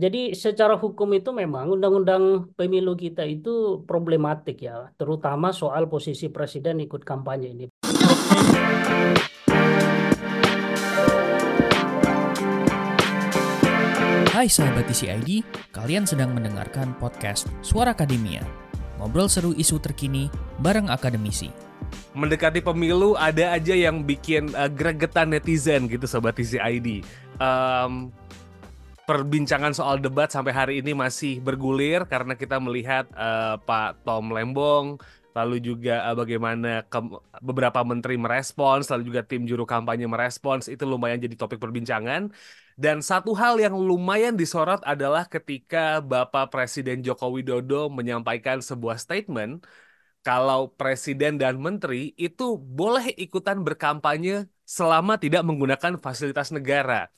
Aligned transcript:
Jadi 0.00 0.32
secara 0.32 0.76
hukum 0.80 1.12
itu 1.12 1.32
memang 1.32 1.72
undang-undang 1.76 2.52
pemilu 2.56 2.96
kita 2.96 3.24
itu 3.28 3.84
problematik 3.84 4.64
ya, 4.64 4.88
terutama 4.96 5.52
soal 5.52 5.88
posisi 5.88 6.32
presiden 6.32 6.80
ikut 6.80 7.04
kampanye 7.04 7.48
ini. 7.52 7.64
Hai 14.34 14.50
sahabat 14.50 14.90
TCID, 14.90 15.46
kalian 15.72 16.04
sedang 16.04 16.36
mendengarkan 16.36 16.92
podcast 17.00 17.48
Suara 17.64 17.96
Akademia. 17.96 18.44
Ngobrol 19.00 19.30
seru 19.30 19.56
isu 19.56 19.80
terkini 19.80 20.28
bareng 20.60 20.92
akademisi. 20.92 21.48
Mendekati 22.12 22.60
pemilu 22.60 23.14
ada 23.14 23.54
aja 23.54 23.72
yang 23.72 24.02
bikin 24.02 24.52
uh, 24.52 24.68
gregetan 24.68 25.32
netizen 25.32 25.86
gitu 25.86 26.04
sobat 26.04 26.34
TCID. 26.36 27.02
Um, 27.38 28.10
perbincangan 29.08 29.72
soal 29.76 29.96
debat 30.00 30.28
sampai 30.32 30.52
hari 30.56 30.74
ini 30.80 30.92
masih 30.96 31.40
bergulir 31.44 32.08
karena 32.08 32.32
kita 32.34 32.56
melihat 32.56 33.04
uh, 33.14 33.60
Pak 33.60 34.04
Tom 34.04 34.32
Lembong 34.32 34.98
lalu 35.34 35.58
juga 35.58 36.06
uh, 36.06 36.14
bagaimana 36.14 36.86
beberapa 37.42 37.82
menteri 37.82 38.14
merespons, 38.14 38.86
lalu 38.86 39.02
juga 39.10 39.26
tim 39.26 39.42
juru 39.50 39.66
kampanye 39.66 40.06
merespons, 40.06 40.70
itu 40.70 40.86
lumayan 40.86 41.18
jadi 41.18 41.34
topik 41.34 41.58
perbincangan. 41.58 42.30
Dan 42.78 43.02
satu 43.02 43.34
hal 43.34 43.58
yang 43.58 43.74
lumayan 43.74 44.34
disorot 44.34 44.82
adalah 44.86 45.26
ketika 45.26 45.98
Bapak 46.02 46.50
Presiden 46.54 47.02
Joko 47.06 47.34
Widodo 47.34 47.90
menyampaikan 47.90 48.58
sebuah 48.62 48.98
statement 48.98 49.62
kalau 50.24 50.72
presiden 50.72 51.36
dan 51.36 51.60
menteri 51.60 52.16
itu 52.16 52.56
boleh 52.56 53.12
ikutan 53.14 53.60
berkampanye 53.60 54.48
selama 54.64 55.20
tidak 55.20 55.42
menggunakan 55.44 56.00
fasilitas 56.00 56.48
negara. 56.56 57.12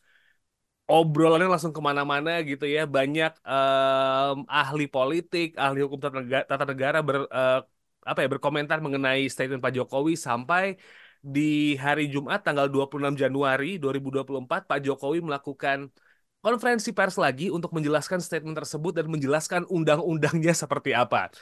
Obrolannya 0.87 1.51
langsung 1.51 1.75
ke 1.75 1.83
mana-mana 1.83 2.31
gitu 2.47 2.63
ya. 2.63 2.87
Banyak 2.87 3.31
um, 3.43 4.47
ahli 4.47 4.87
politik, 4.87 5.59
ahli 5.59 5.83
hukum 5.83 5.99
tata 5.99 6.23
negara, 6.23 6.45
tata 6.47 6.65
negara 6.71 6.99
ber, 7.03 7.17
uh, 7.27 7.59
apa 8.07 8.19
ya 8.23 8.29
berkomentar 8.31 8.79
mengenai 8.79 9.27
statement 9.27 9.59
Pak 9.59 9.75
Jokowi 9.75 10.15
sampai 10.15 10.79
di 11.19 11.75
hari 11.75 12.07
Jumat 12.07 12.47
tanggal 12.47 12.71
26 12.71 13.19
Januari 13.19 13.83
2024 13.83 14.71
Pak 14.71 14.79
Jokowi 14.87 15.19
melakukan 15.27 15.91
konferensi 16.39 16.95
pers 16.95 17.19
lagi 17.19 17.51
untuk 17.51 17.75
menjelaskan 17.75 18.23
statement 18.23 18.55
tersebut 18.55 18.95
dan 18.95 19.11
menjelaskan 19.11 19.67
undang-undangnya 19.67 20.55
seperti 20.63 20.95
apa. 20.95 21.35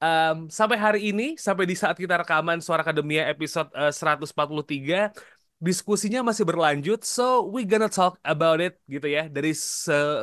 Um, 0.00 0.48
sampai 0.48 0.80
hari 0.80 1.00
ini, 1.12 1.36
sampai 1.36 1.68
di 1.68 1.76
saat 1.76 2.00
kita 2.00 2.16
rekaman 2.24 2.64
Suara 2.64 2.80
Akademia 2.80 3.28
episode 3.28 3.68
uh, 3.76 3.92
143, 3.92 5.12
diskusinya 5.56 6.20
masih 6.20 6.44
berlanjut, 6.44 7.00
so 7.00 7.48
we 7.48 7.64
gonna 7.64 7.88
talk 7.88 8.20
about 8.20 8.60
it 8.60 8.76
gitu 8.92 9.08
ya, 9.08 9.24
dari 9.26 9.56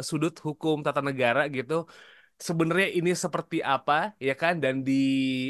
sudut 0.06 0.38
hukum 0.46 0.86
tata 0.86 1.02
negara 1.02 1.50
gitu. 1.50 1.90
Sebenarnya 2.34 2.90
ini 2.98 3.16
seperti 3.16 3.64
apa 3.64 4.12
ya 4.20 4.36
kan? 4.36 4.60
Dan 4.60 4.84
di 4.84 4.94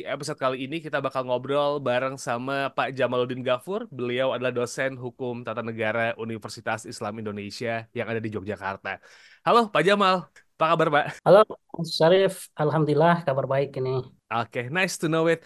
episode 0.05 0.37
kali 0.37 0.67
ini 0.67 0.77
kita 0.77 1.01
bakal 1.01 1.25
ngobrol 1.25 1.81
bareng 1.81 2.21
sama 2.21 2.69
Pak 2.69 2.93
Jamaluddin 2.93 3.41
Gafur 3.41 3.89
beliau 3.89 4.29
adalah 4.35 4.53
dosen 4.53 4.93
hukum 4.99 5.41
tata 5.41 5.65
negara 5.65 6.13
Universitas 6.21 6.85
Islam 6.85 7.23
Indonesia 7.23 7.89
yang 7.97 8.07
ada 8.07 8.21
di 8.21 8.29
Yogyakarta. 8.29 9.01
Halo 9.41 9.73
Pak 9.73 9.83
Jamal. 9.83 10.29
Apa 10.53 10.65
kabar 10.75 10.87
Pak? 10.93 11.05
Halo 11.25 11.41
Syarif. 11.81 12.47
Alhamdulillah 12.53 13.25
kabar 13.25 13.49
baik 13.49 13.73
ini. 13.81 13.99
Oke 13.99 14.13
okay, 14.29 14.65
nice 14.69 14.95
to 15.01 15.09
know 15.09 15.25
it. 15.25 15.41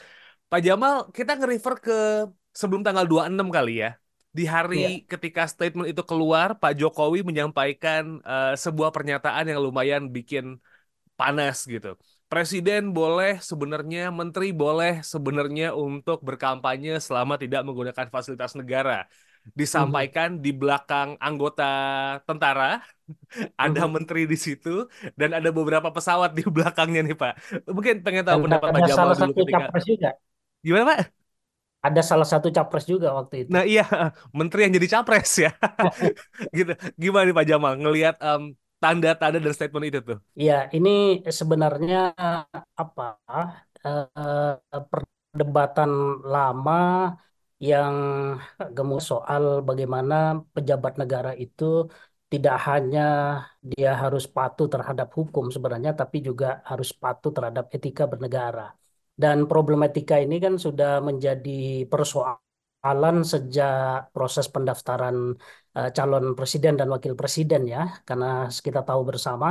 Pak 0.52 0.60
Jamal 0.62 1.10
kita 1.16 1.38
nge-refer 1.40 1.76
ke 1.80 1.98
sebelum 2.52 2.84
tanggal 2.84 3.08
26 3.08 3.50
kali 3.54 3.88
ya 3.88 3.96
di 4.38 4.46
hari 4.46 5.02
yeah. 5.02 5.10
ketika 5.10 5.50
statement 5.50 5.90
itu 5.90 6.06
keluar 6.06 6.54
Pak 6.62 6.78
Jokowi 6.78 7.26
menyampaikan 7.26 8.22
uh, 8.22 8.54
sebuah 8.54 8.94
pernyataan 8.94 9.50
yang 9.50 9.58
lumayan 9.58 10.14
bikin 10.14 10.62
panas 11.18 11.66
gitu. 11.66 11.98
Presiden 12.30 12.94
boleh 12.94 13.42
sebenarnya, 13.42 14.14
menteri 14.14 14.54
boleh 14.54 15.02
sebenarnya 15.02 15.74
untuk 15.74 16.22
berkampanye 16.22 17.02
selama 17.02 17.42
tidak 17.42 17.66
menggunakan 17.66 18.14
fasilitas 18.14 18.54
negara. 18.54 19.10
Disampaikan 19.56 20.36
mm 20.36 20.38
-hmm. 20.38 20.44
di 20.44 20.52
belakang 20.52 21.10
anggota 21.18 21.72
tentara, 22.28 22.84
ada 23.58 23.72
mm 23.74 23.80
-hmm. 23.80 23.90
menteri 23.90 24.22
di 24.30 24.38
situ, 24.38 24.86
dan 25.18 25.34
ada 25.34 25.50
beberapa 25.50 25.90
pesawat 25.90 26.36
di 26.38 26.46
belakangnya 26.56 27.02
nih 27.10 27.18
Pak. 27.18 27.34
Mungkin 27.74 28.06
pengen 28.06 28.28
tahu 28.28 28.44
dan 28.44 28.46
pendapat 28.46 28.68
Pak 28.70 28.82
Jamal 28.86 29.16
dulu 29.18 29.34
ketika. 29.34 29.66
Juga. 29.82 30.12
Gimana 30.62 30.84
Pak? 30.94 31.27
Ada 31.86 32.02
salah 32.02 32.28
satu 32.28 32.48
capres 32.50 32.86
juga 32.90 33.14
waktu 33.14 33.46
itu. 33.46 33.52
Nah 33.54 33.64
iya, 33.64 33.84
menteri 34.38 34.68
yang 34.68 34.74
jadi 34.78 34.88
capres 35.00 35.32
ya. 35.46 35.52
gitu. 36.58 36.72
Gimana 36.98 37.24
nih 37.30 37.36
Pak 37.38 37.46
Jamal 37.48 37.74
ngelihat 37.80 38.16
um, 38.20 38.54
tanda-tanda 38.82 39.38
dan 39.40 39.54
statement 39.56 39.86
itu 39.90 40.00
tuh? 40.04 40.18
Ya, 40.46 40.54
ini 40.76 40.90
sebenarnya 41.40 41.98
apa 42.82 43.04
uh, 43.86 44.82
perdebatan 44.92 45.92
lama 46.34 46.74
yang 47.70 47.96
gemuk 48.76 49.02
soal 49.10 49.44
bagaimana 49.70 50.14
pejabat 50.56 50.94
negara 51.02 51.32
itu 51.44 51.64
tidak 52.32 52.56
hanya 52.68 53.02
dia 53.72 53.90
harus 54.02 54.24
patuh 54.36 54.68
terhadap 54.74 55.08
hukum 55.18 55.46
sebenarnya, 55.56 55.92
tapi 56.00 56.18
juga 56.28 56.48
harus 56.70 56.90
patuh 57.02 57.32
terhadap 57.36 57.66
etika 57.76 58.04
bernegara. 58.12 58.62
Dan 59.24 59.38
problematika 59.52 60.16
ini 60.24 60.36
kan 60.46 60.54
sudah 60.66 60.88
menjadi 61.08 61.50
persoalan 61.92 63.16
sejak 63.32 64.14
proses 64.14 64.46
pendaftaran 64.54 65.16
uh, 65.78 65.90
calon 65.98 66.26
presiden 66.38 66.74
dan 66.80 66.88
wakil 66.94 67.14
presiden 67.22 67.62
ya, 67.74 67.80
karena 68.08 68.28
kita 68.66 68.80
tahu 68.88 69.02
bersama 69.10 69.48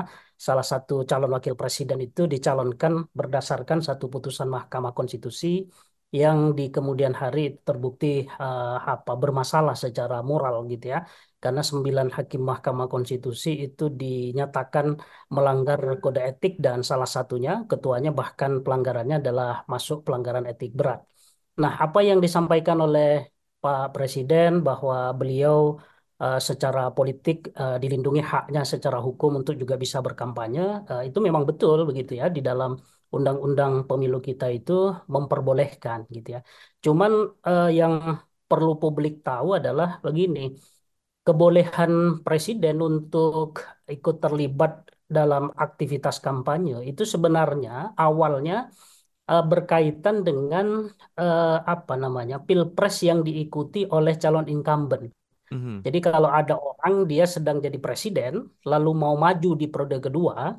salah 0.47 0.67
satu 0.73 0.95
calon 1.11 1.31
wakil 1.37 1.55
presiden 1.61 1.99
itu 2.07 2.21
dicalonkan 2.33 2.93
berdasarkan 3.19 3.79
satu 3.89 4.05
putusan 4.13 4.49
Mahkamah 4.55 4.93
Konstitusi 4.99 5.47
yang 6.21 6.39
di 6.59 6.63
kemudian 6.77 7.15
hari 7.23 7.41
terbukti 7.67 8.07
uh, 8.43 8.77
apa 8.93 9.13
bermasalah 9.23 9.75
secara 9.85 10.17
moral 10.31 10.55
gitu 10.73 10.85
ya, 10.95 10.99
karena 11.43 11.63
sembilan 11.71 12.09
hakim 12.17 12.43
Mahkamah 12.51 12.87
Konstitusi 12.93 13.49
itu 13.65 13.85
dinyatakan 14.01 14.87
melanggar 15.35 15.81
kode 16.03 16.21
etik 16.31 16.53
dan 16.65 16.79
salah 16.91 17.09
satunya 17.17 17.51
ketuanya 17.71 18.11
bahkan 18.19 18.51
pelanggarannya 18.65 19.17
adalah 19.23 19.49
masuk 19.73 19.99
pelanggaran 20.07 20.45
etik 20.51 20.71
berat. 20.79 20.99
Nah, 21.63 21.73
apa 21.85 21.99
yang 22.09 22.19
disampaikan 22.25 22.79
oleh 22.87 23.07
Pak 23.63 23.83
Presiden 23.95 24.51
bahwa 24.69 24.97
beliau 25.21 25.57
uh, 26.23 26.39
secara 26.49 26.81
politik 26.97 27.37
uh, 27.61 27.77
dilindungi 27.83 28.23
haknya 28.33 28.61
secara 28.73 28.99
hukum 29.07 29.31
untuk 29.41 29.55
juga 29.63 29.75
bisa 29.85 29.99
berkampanye 30.07 30.61
uh, 30.91 31.03
itu 31.09 31.19
memang 31.27 31.43
betul 31.49 31.79
begitu 31.89 32.13
ya 32.21 32.27
di 32.37 32.41
dalam 32.49 32.71
undang-undang 33.15 33.73
pemilu 33.89 34.19
kita 34.29 34.47
itu 34.51 34.73
memperbolehkan 35.15 35.99
gitu 36.15 36.29
ya. 36.37 36.41
Cuman 36.85 37.13
uh, 37.49 37.71
yang 37.71 37.95
perlu 38.51 38.79
publik 38.83 39.27
tahu 39.27 39.59
adalah 39.59 39.99
begini 40.05 40.55
kebolehan 41.27 42.23
presiden 42.23 42.79
untuk 42.79 43.59
ikut 43.91 44.17
terlibat 44.23 44.87
dalam 45.07 45.51
aktivitas 45.55 46.19
kampanye 46.23 46.83
itu 46.91 47.03
sebenarnya 47.03 47.95
awalnya 47.99 48.71
uh, 49.31 49.45
berkaitan 49.51 50.23
dengan 50.23 50.67
uh, 51.19 51.59
apa 51.63 51.95
namanya 51.99 52.43
pilpres 52.43 53.03
yang 53.03 53.23
diikuti 53.27 53.87
oleh 53.87 54.15
calon 54.23 54.47
incumbent. 54.47 55.11
Mm-hmm. 55.47 55.77
Jadi 55.87 55.99
kalau 56.03 56.27
ada 56.27 56.59
orang 56.59 57.07
dia 57.07 57.23
sedang 57.23 57.63
jadi 57.63 57.79
presiden, 57.79 58.51
lalu 58.67 58.91
mau 58.99 59.15
maju 59.15 59.51
di 59.55 59.67
periode 59.71 59.99
kedua, 60.03 60.59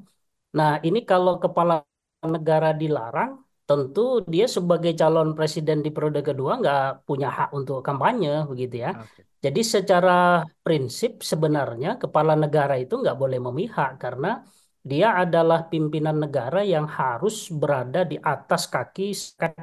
nah 0.55 0.79
ini 0.79 1.03
kalau 1.03 1.43
kepala 1.43 1.83
negara 2.23 2.73
dilarang, 2.73 3.43
tentu 3.67 4.23
dia 4.25 4.47
sebagai 4.47 4.95
calon 4.95 5.35
presiden 5.35 5.83
di 5.83 5.91
periode 5.91 6.23
kedua 6.23 6.57
nggak 6.57 7.03
punya 7.03 7.29
hak 7.29 7.49
untuk 7.53 7.83
kampanye, 7.83 8.47
begitu 8.47 8.81
ya. 8.87 8.95
Okay. 8.95 9.23
Jadi 9.37 9.61
secara 9.61 10.41
prinsip 10.65 11.21
sebenarnya 11.21 12.01
kepala 12.01 12.33
negara 12.33 12.79
itu 12.79 12.97
nggak 12.97 13.17
boleh 13.19 13.37
memihak 13.37 14.01
karena 14.01 14.41
dia 14.87 15.19
adalah 15.19 15.67
pimpinan 15.67 16.15
negara 16.15 16.63
yang 16.63 16.87
harus 16.87 17.51
berada 17.51 18.07
di 18.07 18.15
atas 18.15 18.71
kaki 18.71 19.11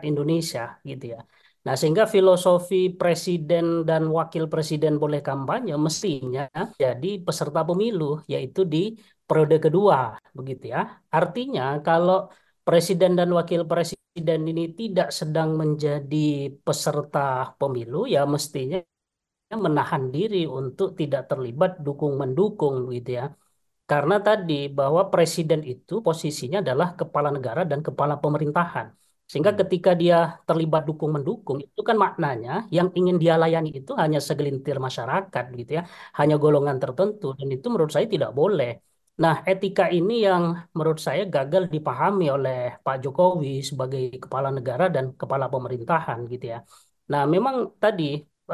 Indonesia, 0.04 0.76
gitu 0.84 1.16
ya. 1.16 1.24
Nah, 1.64 1.80
sehingga 1.80 2.04
filosofi 2.04 2.92
presiden 2.92 3.88
dan 3.88 4.04
wakil 4.12 4.52
presiden 4.52 5.00
boleh 5.00 5.24
kampanye 5.24 5.72
mestinya 5.80 6.44
jadi 6.76 7.24
peserta 7.24 7.64
pemilu, 7.64 8.20
yaitu 8.28 8.68
di 8.68 8.92
periode 9.24 9.56
kedua, 9.64 10.12
begitu 10.36 10.76
ya. 10.76 11.00
Artinya 11.08 11.80
kalau 11.80 12.28
presiden 12.68 13.12
dan 13.18 13.28
wakil 13.38 13.62
presiden 13.72 14.40
ini 14.50 14.62
tidak 14.80 15.08
sedang 15.18 15.50
menjadi 15.60 16.16
peserta 16.66 17.20
pemilu, 17.60 17.96
ya 18.14 18.20
mestinya 18.34 18.78
menahan 19.66 20.04
diri 20.14 20.36
untuk 20.60 20.88
tidak 21.00 21.22
terlibat 21.30 21.70
dukung-mendukung, 21.86 22.74
gitu 22.96 23.10
ya. 23.18 23.24
Karena 23.90 24.16
tadi 24.26 24.54
bahwa 24.78 25.02
presiden 25.12 25.60
itu 25.72 25.92
posisinya 26.06 26.58
adalah 26.64 26.88
kepala 27.00 27.28
negara 27.36 27.62
dan 27.70 27.80
kepala 27.86 28.14
pemerintahan. 28.24 28.86
Sehingga 29.30 29.52
hmm. 29.52 29.60
ketika 29.64 29.90
dia 30.02 30.16
terlibat 30.48 30.82
dukung 30.88 31.10
mendukung 31.16 31.58
itu 31.66 31.80
kan 31.88 31.96
maknanya 32.04 32.50
yang 32.76 32.88
ingin 32.98 33.16
dia 33.22 33.34
layani 33.42 33.70
itu 33.78 33.92
hanya 34.02 34.18
segelintir 34.28 34.76
masyarakat 34.86 35.44
gitu 35.58 35.70
ya, 35.78 35.82
hanya 36.18 36.34
golongan 36.42 36.76
tertentu 36.82 37.26
dan 37.38 37.48
itu 37.56 37.66
menurut 37.72 37.92
saya 37.96 38.06
tidak 38.14 38.30
boleh. 38.40 38.68
Nah, 39.22 39.34
etika 39.50 39.84
ini 39.96 40.12
yang 40.26 40.44
menurut 40.76 40.98
saya 41.06 41.22
gagal 41.34 41.62
dipahami 41.74 42.24
oleh 42.36 42.54
Pak 42.84 42.96
Jokowi 43.04 43.48
sebagai 43.70 44.02
kepala 44.24 44.48
negara 44.56 44.84
dan 44.94 45.04
kepala 45.20 45.46
pemerintahan 45.54 46.18
gitu 46.32 46.44
ya. 46.52 46.58
Nah, 47.12 47.22
memang 47.34 47.54
tadi 47.82 48.04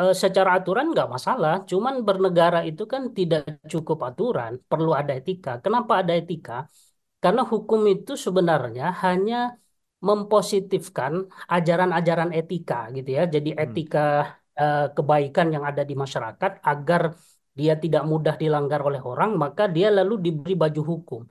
eh, 0.00 0.12
secara 0.22 0.50
aturan 0.60 0.86
nggak 0.92 1.08
masalah, 1.14 1.52
cuman 1.70 1.94
bernegara 2.06 2.58
itu 2.68 2.82
kan 2.92 3.02
tidak 3.18 3.40
cukup 3.72 3.98
aturan, 4.08 4.52
perlu 4.70 4.90
ada 5.00 5.12
etika. 5.20 5.50
Kenapa 5.64 5.92
ada 6.04 6.12
etika? 6.20 6.52
Karena 7.22 7.42
hukum 7.52 7.80
itu 7.94 8.12
sebenarnya 8.26 8.84
hanya 9.04 9.36
mempositifkan 10.08 11.12
ajaran-ajaran 11.54 12.30
etika 12.38 12.76
gitu 12.96 13.10
ya. 13.18 13.22
Jadi 13.34 13.48
Hmm. 13.52 13.62
etika 13.64 14.00
eh, 14.60 14.80
kebaikan 14.96 15.46
yang 15.54 15.64
ada 15.70 15.82
di 15.90 15.94
masyarakat 16.02 16.52
agar 16.70 17.02
dia 17.60 17.72
tidak 17.84 18.02
mudah 18.12 18.34
dilanggar 18.42 18.80
oleh 18.88 19.02
orang, 19.10 19.30
maka 19.42 19.62
dia 19.76 19.88
lalu 19.98 20.14
diberi 20.24 20.54
baju 20.62 20.82
hukum. 20.92 21.22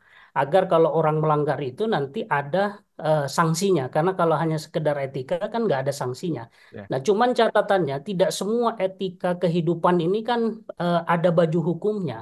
Agar 0.41 0.63
kalau 0.71 0.89
orang 0.99 1.15
melanggar 1.21 1.59
itu 1.69 1.83
nanti 1.93 2.19
ada 2.37 2.59
eh, 3.07 3.25
sanksinya. 3.37 3.83
Karena 3.93 4.11
kalau 4.19 4.35
hanya 4.41 4.57
sekedar 4.65 4.95
etika 5.05 5.35
kan 5.53 5.61
nggak 5.65 5.79
ada 5.83 5.93
sanksinya. 6.01 6.43
Ya. 6.75 6.83
Nah, 6.91 6.99
cuman 7.07 7.29
catatannya 7.39 7.95
tidak 8.07 8.29
semua 8.39 8.69
etika 8.85 9.29
kehidupan 9.41 9.95
ini 10.05 10.17
kan 10.29 10.41
eh, 10.81 11.01
ada 11.13 11.29
baju 11.37 11.59
hukumnya. 11.69 12.17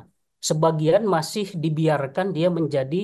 Sebagian 0.50 1.04
masih 1.16 1.46
dibiarkan 1.64 2.28
dia 2.38 2.48
menjadi 2.58 2.98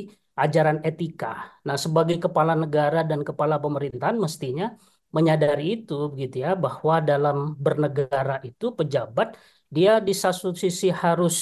ajaran 0.44 0.78
etika. 0.88 1.28
Nah, 1.68 1.76
sebagai 1.84 2.18
kepala 2.26 2.54
negara 2.64 3.00
dan 3.10 3.20
kepala 3.28 3.56
pemerintahan 3.64 4.18
mestinya 4.26 4.66
menyadari 5.16 5.64
itu 5.76 5.94
begitu 6.12 6.36
ya 6.46 6.50
bahwa 6.66 6.96
dalam 7.10 7.38
bernegara 7.64 8.34
itu 8.50 8.66
pejabat 8.80 9.28
dia 9.76 9.92
di 10.08 10.14
satu 10.24 10.48
sisi 10.64 10.88
harus 11.04 11.36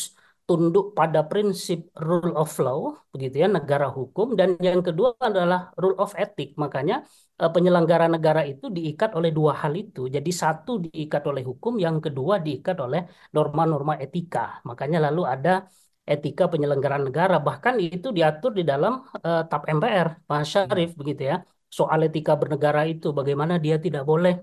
tunduk 0.47 0.85
pada 0.99 1.19
prinsip 1.29 1.79
rule 2.07 2.31
of 2.41 2.51
law 2.65 2.81
begitu 3.13 3.35
ya 3.43 3.47
negara 3.57 3.87
hukum 3.97 4.27
dan 4.39 4.49
yang 4.67 4.81
kedua 4.87 5.09
adalah 5.29 5.59
rule 5.81 5.97
of 6.03 6.11
ethic. 6.23 6.47
Makanya 6.63 6.95
eh, 7.41 7.49
penyelenggara 7.55 8.05
negara 8.15 8.41
itu 8.51 8.65
diikat 8.77 9.09
oleh 9.17 9.29
dua 9.37 9.51
hal 9.61 9.73
itu. 9.83 9.99
Jadi 10.15 10.29
satu 10.43 10.71
diikat 10.85 11.21
oleh 11.29 11.43
hukum, 11.49 11.73
yang 11.85 11.97
kedua 12.05 12.33
diikat 12.45 12.75
oleh 12.85 13.01
norma-norma 13.35 13.93
etika. 14.05 14.39
Makanya 14.69 14.97
lalu 15.05 15.21
ada 15.33 15.49
etika 16.13 16.43
penyelenggaraan 16.51 17.03
negara 17.07 17.35
bahkan 17.47 17.75
itu 17.85 18.07
diatur 18.17 18.51
di 18.59 18.63
dalam 18.71 18.93
uh, 19.27 19.41
TAP 19.49 19.63
MPR 19.77 20.07
Pak 20.27 20.41
Syarif 20.51 20.89
Hmm. 20.91 20.99
begitu 20.99 21.21
ya 21.31 21.35
soal 21.77 21.99
etika 22.07 22.31
bernegara 22.41 22.81
itu 22.91 23.07
bagaimana 23.17 23.53
dia 23.65 23.75
tidak 23.85 24.03
boleh 24.11 24.33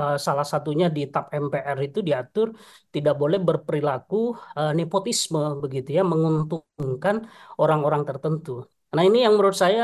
uh, 0.00 0.16
salah 0.26 0.46
satunya 0.52 0.86
di 0.96 1.00
TAP 1.12 1.26
MPR 1.44 1.78
itu 1.88 1.98
diatur 2.08 2.48
tidak 2.94 3.14
boleh 3.20 3.38
berperilaku 3.48 4.16
uh, 4.58 4.72
nepotisme 4.78 5.42
begitu 5.62 5.88
ya 5.98 6.02
menguntungkan 6.12 7.16
orang-orang 7.62 8.02
tertentu. 8.08 8.50
Nah 8.94 9.02
ini 9.08 9.18
yang 9.24 9.32
menurut 9.36 9.58
saya 9.64 9.82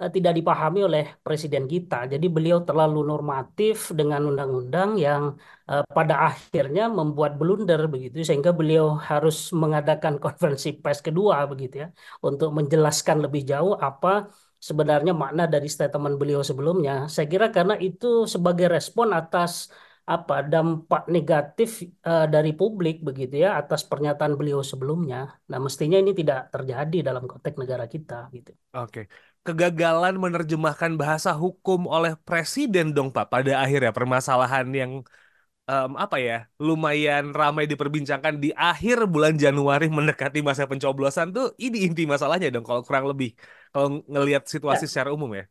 uh, 0.00 0.10
tidak 0.14 0.32
dipahami 0.38 0.80
oleh 0.88 1.02
presiden 1.26 1.64
kita. 1.72 1.96
Jadi 2.12 2.26
beliau 2.36 2.58
terlalu 2.68 2.98
normatif 3.12 3.76
dengan 3.98 4.20
undang-undang 4.30 4.90
yang 5.06 5.22
pada 5.68 6.32
akhirnya 6.32 6.88
membuat 6.88 7.36
blunder 7.36 7.92
begitu 7.92 8.24
sehingga 8.24 8.56
beliau 8.56 8.96
harus 8.96 9.52
mengadakan 9.52 10.16
konferensi 10.24 10.68
pers 10.82 11.04
kedua 11.04 11.44
begitu 11.44 11.74
ya 11.84 11.88
untuk 12.24 12.56
menjelaskan 12.56 13.16
lebih 13.24 13.42
jauh 13.44 13.76
apa 13.76 14.32
sebenarnya 14.58 15.14
makna 15.14 15.46
dari 15.46 15.70
statement 15.70 16.18
beliau 16.20 16.42
sebelumnya. 16.42 17.06
Saya 17.06 17.26
kira 17.30 17.46
karena 17.54 17.74
itu 17.78 18.26
sebagai 18.26 18.66
respon 18.66 19.14
atas 19.14 19.70
apa 20.08 20.40
dampak 20.40 21.04
negatif 21.12 21.84
uh, 22.08 22.24
dari 22.24 22.56
publik 22.56 23.04
begitu 23.04 23.44
ya 23.44 23.60
atas 23.60 23.84
pernyataan 23.84 24.40
beliau 24.40 24.64
sebelumnya. 24.64 25.36
Nah, 25.52 25.58
mestinya 25.60 26.00
ini 26.00 26.16
tidak 26.16 26.48
terjadi 26.48 27.12
dalam 27.12 27.28
konteks 27.28 27.56
negara 27.60 27.84
kita 27.84 28.32
gitu. 28.32 28.56
Oke. 28.72 29.12
Kegagalan 29.44 30.16
menerjemahkan 30.16 30.96
bahasa 30.96 31.36
hukum 31.36 31.88
oleh 31.88 32.16
presiden 32.24 32.96
dong 32.96 33.12
Pak 33.12 33.28
pada 33.28 33.60
akhirnya 33.60 33.92
permasalahan 33.92 34.66
yang 34.72 34.92
em, 35.70 35.90
apa 36.04 36.16
ya 36.26 36.34
lumayan 36.66 37.24
ramai 37.40 37.64
diperbincangkan 37.72 38.34
di 38.44 38.48
akhir 38.68 38.96
bulan 39.12 39.34
Januari 39.44 39.84
mendekati 39.96 40.38
masa 40.48 40.64
pencoblosan 40.70 41.26
tuh 41.36 41.44
ini 41.64 41.76
inti 41.86 42.02
masalahnya 42.12 42.48
dong 42.54 42.64
kalau 42.68 42.82
kurang 42.86 43.04
lebih 43.10 43.28
kalau 43.72 43.88
ngelihat 44.12 44.42
situasi 44.54 44.72
Ya, 44.72 44.88
secara 44.90 45.10
umum 45.16 45.30
ya. 45.40 45.44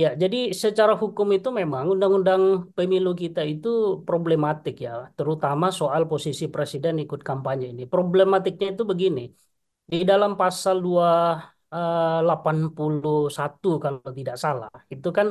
ya, 0.00 0.06
jadi 0.22 0.36
secara 0.62 0.92
hukum 1.02 1.26
itu 1.36 1.48
memang 1.60 1.84
undang-undang 1.92 2.42
pemilu 2.76 3.08
kita 3.22 3.40
itu 3.52 3.68
problematik 4.06 4.74
ya, 4.86 4.90
terutama 5.16 5.66
soal 5.80 6.02
posisi 6.10 6.44
presiden 6.54 6.94
ikut 7.04 7.20
kampanye 7.28 7.64
ini. 7.72 7.82
Problematiknya 7.92 8.66
itu 8.72 8.82
begini, 8.90 9.20
di 9.92 9.96
dalam 10.10 10.30
pasal 10.40 10.76
281 10.86 13.66
kalau 13.84 14.00
tidak 14.18 14.36
salah, 14.44 14.70
itu 14.94 15.08
kan 15.18 15.28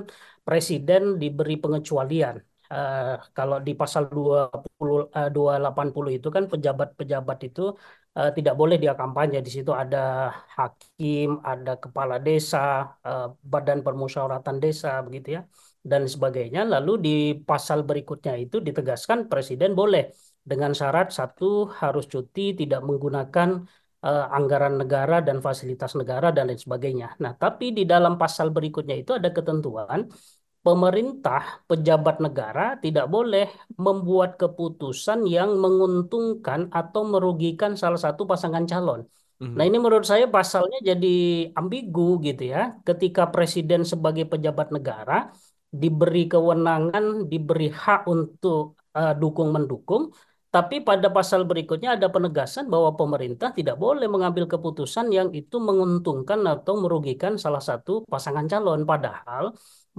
presiden 0.48 1.02
diberi 1.22 1.54
pengecualian. 1.64 2.36
Eh, 2.74 3.00
kalau 3.38 3.58
di 3.68 3.72
pasal 3.82 4.04
20 4.14 4.98
eh, 5.18 5.28
280 5.36 6.12
itu 6.18 6.28
kan 6.36 6.44
pejabat-pejabat 6.52 7.38
itu 7.48 7.62
eh, 8.18 8.30
tidak 8.38 8.54
boleh 8.60 8.76
dia 8.84 8.94
kampanye. 9.00 9.38
Di 9.46 9.52
situ 9.56 9.72
ada 9.82 9.98
hakim, 10.58 11.26
ada 11.50 11.72
kepala 11.84 12.16
desa, 12.26 12.58
eh, 13.08 13.24
badan 13.52 13.80
permusyawaratan 13.86 14.56
desa 14.64 14.88
begitu 15.06 15.28
ya 15.38 15.42
dan 15.92 16.02
sebagainya. 16.14 16.60
Lalu 16.74 16.92
di 17.06 17.10
pasal 17.50 17.80
berikutnya 17.90 18.34
itu 18.44 18.56
ditegaskan 18.68 19.20
presiden 19.32 19.72
boleh 19.80 20.02
dengan 20.50 20.72
syarat 20.80 21.08
satu 21.18 21.46
harus 21.82 22.04
cuti, 22.14 22.42
tidak 22.60 22.80
menggunakan 22.88 23.50
eh, 24.06 24.24
anggaran 24.38 24.74
negara 24.82 25.16
dan 25.28 25.38
fasilitas 25.48 25.92
negara 26.00 26.28
dan 26.36 26.44
lain 26.50 26.60
sebagainya. 26.66 27.08
Nah, 27.24 27.34
tapi 27.42 27.66
di 27.78 27.84
dalam 27.92 28.14
pasal 28.22 28.48
berikutnya 28.56 28.96
itu 29.02 29.12
ada 29.20 29.30
ketentuan 29.38 30.00
pemerintah, 30.68 31.42
pejabat 31.70 32.16
negara 32.26 32.62
tidak 32.84 33.06
boleh 33.16 33.46
membuat 33.86 34.32
keputusan 34.42 35.20
yang 35.36 35.50
menguntungkan 35.64 36.62
atau 36.80 37.02
merugikan 37.14 37.72
salah 37.82 38.00
satu 38.06 38.22
pasangan 38.32 38.66
calon. 38.72 39.02
Nah, 39.58 39.64
Mhm. 39.64 39.70
ini 39.70 39.78
menurut 39.84 40.06
saya 40.12 40.26
pasalnya 40.38 40.78
jadi 40.90 41.08
ambigu 41.60 42.02
gitu 42.28 42.44
ya. 42.54 42.60
Ketika 42.88 43.22
presiden 43.34 43.82
sebagai 43.92 44.26
pejabat 44.32 44.68
negara 44.76 45.14
diberi 45.82 46.22
kewenangan, 46.34 47.06
diberi 47.32 47.68
hak 47.82 48.00
untuk 48.16 48.62
eh, 48.98 49.14
dukung-mendukung, 49.22 50.04
tapi 50.56 50.76
pada 50.88 51.08
pasal 51.18 51.42
berikutnya 51.50 51.90
ada 51.96 52.08
penegasan 52.16 52.66
bahwa 52.74 52.90
pemerintah 53.00 53.50
tidak 53.58 53.76
boleh 53.84 54.08
mengambil 54.10 54.46
keputusan 54.54 55.06
yang 55.18 55.30
itu 55.40 55.56
menguntungkan 55.68 56.40
atau 56.54 56.74
merugikan 56.84 57.34
salah 57.44 57.62
satu 57.70 57.92
pasangan 58.14 58.46
calon. 58.52 58.82
Padahal 58.92 59.54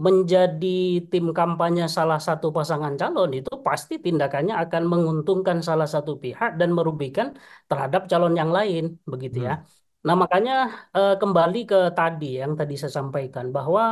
menjadi 0.07 0.67
tim 1.11 1.27
kampanye 1.39 1.85
salah 1.97 2.21
satu 2.27 2.47
pasangan 2.57 2.95
calon 3.01 3.31
itu 3.39 3.53
pasti 3.67 3.95
tindakannya 4.05 4.55
akan 4.63 4.83
menguntungkan 4.93 5.59
salah 5.69 5.89
satu 5.95 6.13
pihak 6.23 6.51
dan 6.61 6.71
merugikan 6.77 7.29
terhadap 7.71 8.03
calon 8.11 8.35
yang 8.41 8.51
lain, 8.59 8.83
begitu 9.13 9.39
ya. 9.49 9.53
Hmm. 9.59 9.67
Nah, 10.07 10.15
makanya 10.23 10.53
eh, 10.97 11.15
kembali 11.21 11.59
ke 11.71 11.77
tadi 11.99 12.25
yang 12.43 12.53
tadi 12.61 12.75
saya 12.81 12.93
sampaikan 13.01 13.47
bahwa 13.57 13.83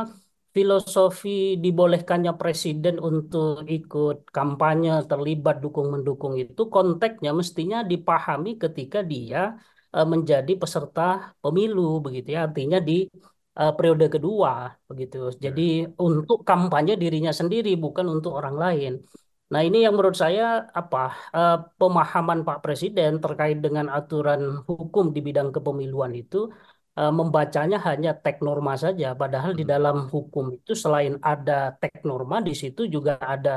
filosofi 0.55 1.29
dibolehkannya 1.63 2.31
presiden 2.41 2.95
untuk 3.09 3.67
ikut 3.75 4.15
kampanye 4.35 4.91
terlibat 5.09 5.55
dukung-mendukung 5.63 6.33
itu 6.43 6.61
konteksnya 6.75 7.31
mestinya 7.39 7.77
dipahami 7.91 8.49
ketika 8.63 8.97
dia 9.11 9.37
eh, 9.95 10.07
menjadi 10.13 10.51
peserta 10.61 11.01
pemilu 11.43 11.81
begitu 12.05 12.27
ya 12.35 12.39
artinya 12.47 12.77
di 12.89 12.93
eh, 13.59 13.71
periode 13.77 14.05
kedua 14.15 14.51
begitu 14.89 15.15
jadi 15.45 15.61
Ya. 15.83 15.87
untuk 16.05 16.37
kampanye 16.49 16.93
dirinya 17.01 17.31
sendiri 17.39 17.69
bukan 17.83 18.05
untuk 18.15 18.31
orang 18.39 18.55
lain 18.63 18.91
nah 19.51 19.61
ini 19.67 19.77
yang 19.85 19.93
menurut 19.95 20.17
saya 20.23 20.43
apa 20.79 20.97
eh, 21.37 21.55
pemahaman 21.79 22.39
Pak 22.47 22.57
Presiden 22.63 23.11
terkait 23.23 23.57
dengan 23.65 23.85
aturan 23.97 24.41
hukum 24.67 25.05
di 25.15 25.19
bidang 25.27 25.49
kepemiluan 25.55 26.13
itu 26.21 26.37
eh, 26.99 27.11
membacanya 27.19 27.77
hanya 27.87 28.09
teks 28.23 28.39
norma 28.47 28.73
saja, 28.83 29.07
padahal 29.21 29.51
di 29.59 29.63
Hmm. 29.65 29.71
dalam 29.73 29.97
hukum 30.13 30.45
itu 30.57 30.71
selain 30.83 31.13
ada 31.31 31.53
teks 31.81 32.01
norma, 32.09 32.35
di 32.47 32.53
situ 32.61 32.81
juga 32.95 33.13
ada 33.33 33.49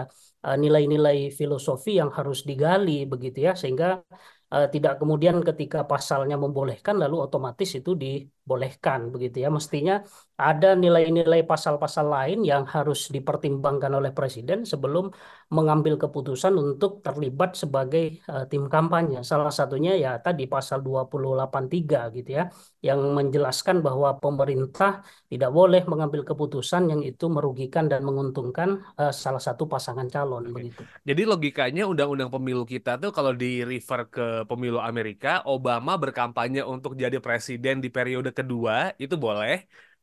nilai-nilai 0.63 1.17
filosofi 1.41 1.91
yang 2.01 2.11
harus 2.17 2.39
digali 2.49 3.05
begitu 3.13 3.39
ya, 3.47 3.53
sehingga 3.61 3.87
eh, 4.55 4.67
tidak 4.75 4.93
kemudian 5.01 5.37
ketika 5.49 5.79
pasalnya 5.91 6.37
membolehkan 6.45 6.95
lalu 7.03 7.17
otomatis 7.27 7.71
itu 7.79 7.91
dibolehkan 8.03 9.01
begitu 9.15 9.37
ya. 9.45 9.49
Mestinya 9.59 9.95
ada 10.41 10.69
nilai-nilai 10.83 11.41
pasal-pasal 11.51 12.07
lain 12.17 12.39
yang 12.51 12.63
harus 12.75 12.99
dipertimbangkan 13.15 13.93
oleh 13.99 14.11
presiden 14.19 14.59
sebelum 14.73 15.05
mengambil 15.57 15.95
keputusan 16.03 16.55
untuk 16.65 16.91
terlibat 17.05 17.51
sebagai 17.63 18.05
uh, 18.33 18.45
tim 18.51 18.65
kampanye. 18.73 19.17
Salah 19.31 19.53
satunya 19.59 19.93
ya 20.05 20.11
tadi 20.27 20.43
pasal 20.55 20.79
283 20.87 22.15
gitu 22.17 22.31
ya 22.39 22.45
yang 22.87 23.01
menjelaskan 23.19 23.77
bahwa 23.87 24.09
pemerintah 24.23 24.91
tidak 25.31 25.51
boleh 25.59 25.83
mengambil 25.91 26.23
keputusan 26.29 26.83
yang 26.93 27.03
itu 27.11 27.25
merugikan 27.37 27.85
dan 27.93 28.01
menguntungkan 28.09 28.69
uh, 29.01 29.13
salah 29.23 29.43
satu 29.47 29.65
pasangan 29.73 30.09
calon 30.15 30.45
Oke. 30.47 30.57
begitu. 30.57 30.83
Jadi 31.09 31.21
logikanya 31.31 31.81
undang-undang 31.91 32.31
pemilu 32.35 32.63
kita 32.73 32.91
tuh 33.03 33.11
kalau 33.17 33.33
di 33.41 33.47
refer 33.71 34.01
ke 34.15 34.23
pemilu 34.49 34.79
Amerika, 34.89 35.29
Obama 35.53 35.93
berkampanye 36.03 36.61
untuk 36.73 36.93
jadi 37.03 37.17
presiden 37.27 37.75
di 37.85 37.89
periode 37.97 38.29
kedua 38.39 38.75
itu 39.03 39.15
boleh, 39.25 39.53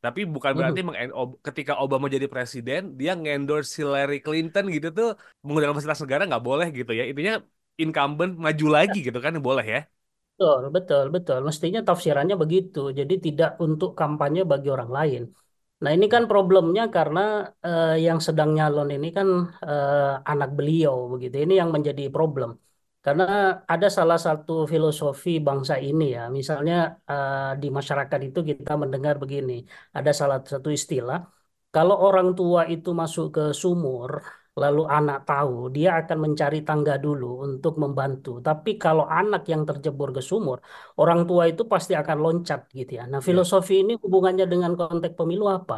tapi 0.02 0.20
bukan 0.34 0.52
berarti 0.58 0.80
Mhm. 0.80 0.86
meng- 0.86 1.14
ob- 1.20 1.36
ketika 1.46 1.72
Obama 1.82 2.06
jadi 2.14 2.26
presiden 2.34 2.80
dia 3.00 3.10
ngendorse 3.20 3.72
Hillary 3.82 4.16
Clinton 4.24 4.64
gitu 4.74 4.86
tuh 4.98 5.06
menggunakan 5.44 5.74
fasilitas 5.76 6.02
negara 6.04 6.22
nggak 6.30 6.44
boleh 6.48 6.66
gitu 6.78 6.90
ya. 6.98 7.02
Intinya 7.10 7.34
incumbent 7.82 8.32
maju 8.44 8.64
lagi 8.76 8.96
gitu 9.06 9.18
kan 9.24 9.32
boleh 9.46 9.64
ya. 9.74 9.78
Betul, 10.38 10.62
betul, 10.76 11.04
betul. 11.14 11.38
Mestinya 11.48 11.80
tafsirannya 11.88 12.34
begitu. 12.42 12.78
Jadi 12.98 13.14
tidak 13.26 13.48
untuk 13.64 13.90
kampanye 14.00 14.40
bagi 14.50 14.68
orang 14.74 14.90
lain. 14.98 15.22
Nah, 15.82 15.90
ini 15.96 16.06
kan 16.14 16.22
problemnya 16.30 16.82
karena 16.96 17.20
eh, 17.66 17.86
yang 18.06 18.18
sedang 18.26 18.48
nyalon 18.56 18.88
ini 18.94 19.06
kan 19.16 19.28
eh, 19.68 20.30
anak 20.30 20.48
beliau 20.58 20.94
begitu. 21.12 21.34
Ini 21.44 21.54
yang 21.60 21.70
menjadi 21.76 22.02
problem. 22.14 22.50
Karena 23.04 23.24
ada 23.72 23.86
salah 23.98 24.18
satu 24.26 24.52
filosofi 24.72 25.30
bangsa 25.46 25.74
ini 25.86 26.04
ya. 26.16 26.20
Misalnya 26.38 26.74
eh, 27.10 27.58
di 27.62 27.66
masyarakat 27.78 28.20
itu 28.26 28.38
kita 28.50 28.70
mendengar 28.82 29.14
begini. 29.22 29.52
Ada 29.96 30.10
salah 30.20 30.38
satu 30.52 30.68
istilah 30.78 31.18
kalau 31.74 31.96
orang 32.06 32.28
tua 32.38 32.60
itu 32.74 32.88
masuk 33.00 33.24
ke 33.36 33.42
sumur, 33.62 34.12
lalu 34.62 34.80
anak 34.96 35.16
tahu, 35.28 35.52
dia 35.76 35.88
akan 36.00 36.18
mencari 36.24 36.58
tangga 36.68 36.92
dulu 37.04 37.26
untuk 37.46 37.72
membantu. 37.82 38.28
Tapi 38.46 38.70
kalau 38.82 39.04
anak 39.18 39.40
yang 39.52 39.62
terjebur 39.68 40.08
ke 40.16 40.22
sumur, 40.30 40.58
orang 41.00 41.20
tua 41.28 41.42
itu 41.50 41.62
pasti 41.72 41.92
akan 42.00 42.16
loncat 42.24 42.60
gitu 42.78 42.92
ya. 42.98 43.02
Nah, 43.12 43.20
Ya. 43.20 43.26
filosofi 43.28 43.72
ini 43.82 43.92
hubungannya 44.04 44.44
dengan 44.52 44.72
konteks 44.80 45.14
pemilu 45.20 45.44
apa? 45.56 45.74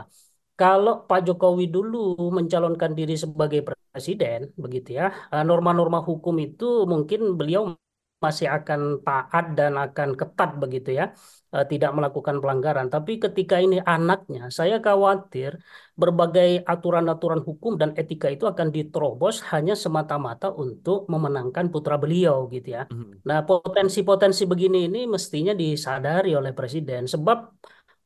Kalau 0.60 0.92
Pak 1.08 1.20
Jokowi 1.26 1.64
dulu 1.75 1.96
mencalonkan 2.37 2.92
diri 2.99 3.14
sebagai 3.25 3.60
presiden, 3.92 4.40
begitu 4.64 4.88
ya, 5.00 5.04
eh, 5.32 5.42
norma-norma 5.49 5.99
hukum 6.08 6.34
itu 6.46 6.64
mungkin 6.92 7.20
beliau 7.38 7.62
masih 8.24 8.46
akan 8.56 8.80
taat 9.06 9.44
dan 9.58 9.72
akan 9.84 10.08
ketat 10.20 10.50
begitu 10.62 10.90
ya, 11.00 11.04
eh, 11.56 11.64
tidak 11.72 11.90
melakukan 11.96 12.36
pelanggaran. 12.42 12.86
Tapi 12.94 13.12
ketika 13.24 13.56
ini 13.64 13.76
anaknya, 13.80 14.52
saya 14.58 14.76
khawatir 14.84 15.56
berbagai 15.96 16.64
aturan-aturan 16.72 17.40
hukum 17.48 17.72
dan 17.80 17.90
etika 18.00 18.28
itu 18.28 18.44
akan 18.52 18.68
diterobos 18.76 19.40
hanya 19.52 19.72
semata-mata 19.72 20.52
untuk 20.52 21.08
memenangkan 21.12 21.66
putra 21.72 21.96
beliau 22.02 22.48
gitu 22.52 22.68
ya. 22.76 22.82
Mhm. 22.92 23.24
Nah, 23.28 23.38
potensi-potensi 23.48 24.42
begini 24.44 24.78
ini 24.88 25.00
mestinya 25.08 25.52
disadari 25.52 26.36
oleh 26.36 26.52
presiden 26.52 27.08
sebab 27.08 27.38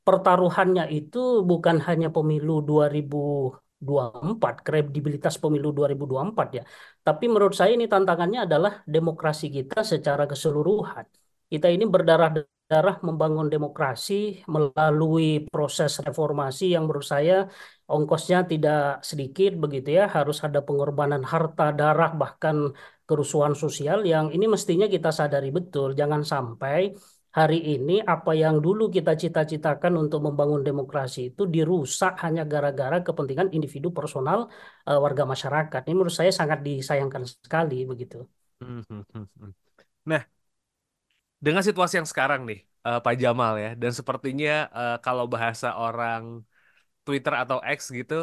pertaruhannya 0.05 0.85
itu 0.93 1.43
bukan 1.51 1.81
hanya 1.89 2.09
pemilu 2.13 2.61
2024, 3.89 4.55
kredibilitas 4.67 5.35
pemilu 5.43 5.69
2024 5.79 6.47
ya. 6.59 6.63
Tapi 7.07 7.25
menurut 7.33 7.55
saya 7.59 7.71
ini 7.77 7.87
tantangannya 7.95 8.41
adalah 8.47 8.73
demokrasi 8.95 9.47
kita 9.57 9.79
secara 9.93 10.25
keseluruhan. 10.33 11.07
Kita 11.53 11.67
ini 11.69 11.85
berdarah-darah 11.95 12.97
membangun 13.07 13.47
demokrasi 13.55 14.43
melalui 14.55 15.45
proses 15.53 15.93
reformasi 16.07 16.65
yang 16.75 16.83
menurut 16.89 17.07
saya 17.15 17.35
ongkosnya 17.95 18.39
tidak 18.51 19.05
sedikit 19.11 19.53
begitu 19.63 19.89
ya. 19.99 20.05
Harus 20.17 20.37
ada 20.47 20.59
pengorbanan 20.67 21.23
harta, 21.33 21.65
darah, 21.79 22.11
bahkan 22.21 22.57
kerusuhan 23.09 23.55
sosial 23.63 23.99
yang 24.13 24.33
ini 24.35 24.47
mestinya 24.55 24.87
kita 24.95 25.11
sadari 25.13 25.49
betul. 25.53 25.93
Jangan 26.01 26.23
sampai 26.33 26.97
hari 27.39 27.59
ini 27.75 27.93
apa 28.13 28.31
yang 28.43 28.57
dulu 28.65 28.83
kita 28.97 29.13
cita-citakan 29.23 29.93
untuk 30.03 30.21
membangun 30.27 30.63
demokrasi 30.69 31.19
itu 31.35 31.43
dirusak 31.55 32.13
hanya 32.25 32.43
gara-gara 32.53 32.97
kepentingan 33.07 33.49
individu 33.57 33.89
personal 33.99 34.39
eh, 34.89 34.99
warga 35.05 35.25
masyarakat. 35.33 35.81
Ini 35.87 35.95
menurut 35.99 36.17
saya 36.21 36.33
sangat 36.41 36.59
disayangkan 36.69 37.23
sekali 37.27 37.77
begitu. 37.91 38.17
Mhm. 38.61 39.55
Nah, 40.11 40.23
dengan 41.45 41.63
situasi 41.69 41.95
yang 42.01 42.09
sekarang 42.09 42.41
nih, 42.49 42.59
eh, 42.87 42.99
Pak 43.05 43.15
Jamal 43.23 43.53
ya, 43.65 43.71
dan 43.83 43.93
sepertinya 43.99 44.51
eh, 44.79 44.97
kalau 45.05 45.25
bahasa 45.35 45.69
orang 45.83 46.23
Twitter 47.07 47.35
atau 47.43 47.59
X 47.79 47.81
gitu, 47.99 48.15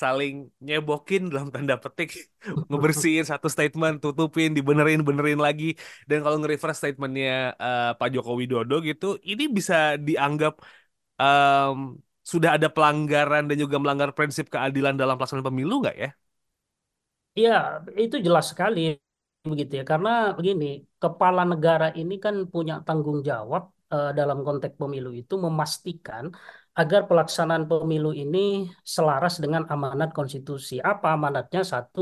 saling 0.00 0.32
nyebokin 0.64 1.22
dalam 1.32 1.48
tanda 1.54 1.74
petik, 1.82 2.08
ngebersihin 2.70 3.24
satu 3.26 3.48
statement, 3.50 3.94
tutupin, 4.04 4.48
dibenerin, 4.56 5.00
benerin 5.08 5.40
lagi. 5.46 5.64
Dan 6.08 6.18
kalau 6.24 6.36
nge-reverse 6.40 6.78
statementnya 6.80 7.56
eh, 7.64 7.90
Pak 7.98 8.08
Joko 8.14 8.32
Widodo 8.40 8.74
gitu, 8.88 9.06
ini 9.30 9.44
bisa 9.56 9.74
dianggap 10.06 10.52
em, 11.22 11.76
sudah 12.32 12.50
ada 12.56 12.68
pelanggaran 12.74 13.42
dan 13.48 13.56
juga 13.62 13.76
melanggar 13.82 14.10
prinsip 14.16 14.46
keadilan 14.54 14.94
dalam 15.00 15.14
pelaksanaan 15.18 15.48
pemilu 15.50 15.74
nggak 15.82 15.96
ya? 16.04 16.08
Iya, 17.38 17.50
itu 18.02 18.16
jelas 18.26 18.44
sekali 18.50 18.80
begitu 19.50 19.72
ya. 19.78 19.84
Karena 19.90 20.08
begini, 20.38 20.64
kepala 21.02 21.40
negara 21.52 21.84
ini 22.00 22.14
kan 22.24 22.34
punya 22.52 22.74
tanggung 22.86 23.18
jawab 23.28 23.62
eh, 23.94 24.08
dalam 24.18 24.38
konteks 24.46 24.74
pemilu 24.82 25.08
itu 25.20 25.34
memastikan 25.46 26.24
agar 26.80 27.00
pelaksanaan 27.08 27.64
pemilu 27.70 28.10
ini 28.22 28.38
selaras 28.94 29.34
dengan 29.42 29.62
amanat 29.74 30.10
konstitusi. 30.18 30.74
Apa 30.90 31.06
amanatnya? 31.16 31.60
Satu, 31.72 32.00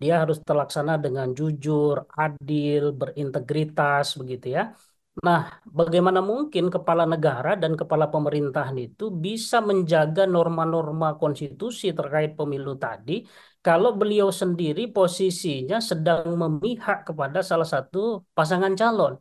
dia 0.00 0.14
harus 0.22 0.38
terlaksana 0.48 0.92
dengan 1.04 1.28
jujur, 1.38 1.96
adil, 2.22 2.82
berintegritas 3.00 4.06
begitu 4.20 4.46
ya. 4.56 4.62
Nah, 5.26 5.40
bagaimana 5.78 6.20
mungkin 6.30 6.64
kepala 6.74 7.04
negara 7.12 7.50
dan 7.62 7.72
kepala 7.80 8.06
pemerintahan 8.14 8.76
itu 8.86 9.04
bisa 9.24 9.56
menjaga 9.68 10.22
norma-norma 10.34 11.06
konstitusi 11.20 11.86
terkait 11.98 12.30
pemilu 12.38 12.72
tadi 12.84 13.12
kalau 13.66 13.90
beliau 14.00 14.28
sendiri 14.40 14.80
posisinya 14.96 15.76
sedang 15.90 16.24
memihak 16.42 16.98
kepada 17.08 17.38
salah 17.50 17.68
satu 17.74 17.98
pasangan 18.36 18.72
calon? 18.80 19.12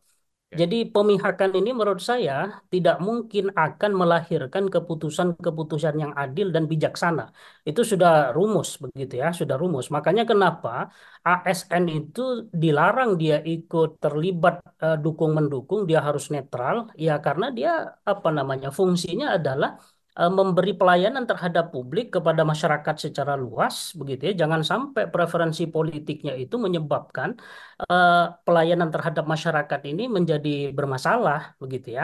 Ya. 0.51 0.55
Jadi 0.61 0.75
pemihakan 0.93 1.51
ini 1.59 1.69
menurut 1.77 2.01
saya 2.09 2.33
tidak 2.73 2.95
mungkin 3.07 3.45
akan 3.63 3.91
melahirkan 4.01 4.63
keputusan-keputusan 4.73 5.95
yang 6.03 6.13
adil 6.23 6.47
dan 6.55 6.63
bijaksana. 6.71 7.21
Itu 7.69 7.81
sudah 7.91 8.09
rumus 8.37 8.69
begitu 8.83 9.13
ya, 9.21 9.27
sudah 9.39 9.55
rumus. 9.61 9.85
Makanya 9.95 10.23
kenapa 10.31 10.69
ASN 11.29 11.83
itu 11.97 12.21
dilarang 12.63 13.09
dia 13.21 13.35
ikut 13.53 13.87
terlibat 14.03 14.53
eh, 14.83 14.95
dukung-mendukung, 15.03 15.79
dia 15.89 15.99
harus 16.07 16.25
netral. 16.33 16.75
Ya 17.05 17.11
karena 17.25 17.45
dia 17.57 17.69
apa 18.11 18.29
namanya 18.37 18.67
fungsinya 18.77 19.25
adalah 19.37 19.69
memberi 20.27 20.71
pelayanan 20.79 21.23
terhadap 21.29 21.71
publik 21.73 22.05
kepada 22.15 22.41
masyarakat 22.51 22.95
secara 23.05 23.33
luas 23.43 23.75
begitu 23.99 24.21
ya. 24.27 24.33
Jangan 24.43 24.61
sampai 24.71 25.03
preferensi 25.13 25.63
politiknya 25.75 26.33
itu 26.43 26.55
menyebabkan 26.65 27.29
eh, 27.87 28.23
pelayanan 28.45 28.89
terhadap 28.93 29.23
masyarakat 29.33 29.81
ini 29.91 30.03
menjadi 30.11 30.49
bermasalah 30.77 31.39
begitu 31.61 31.87
ya. 31.97 32.03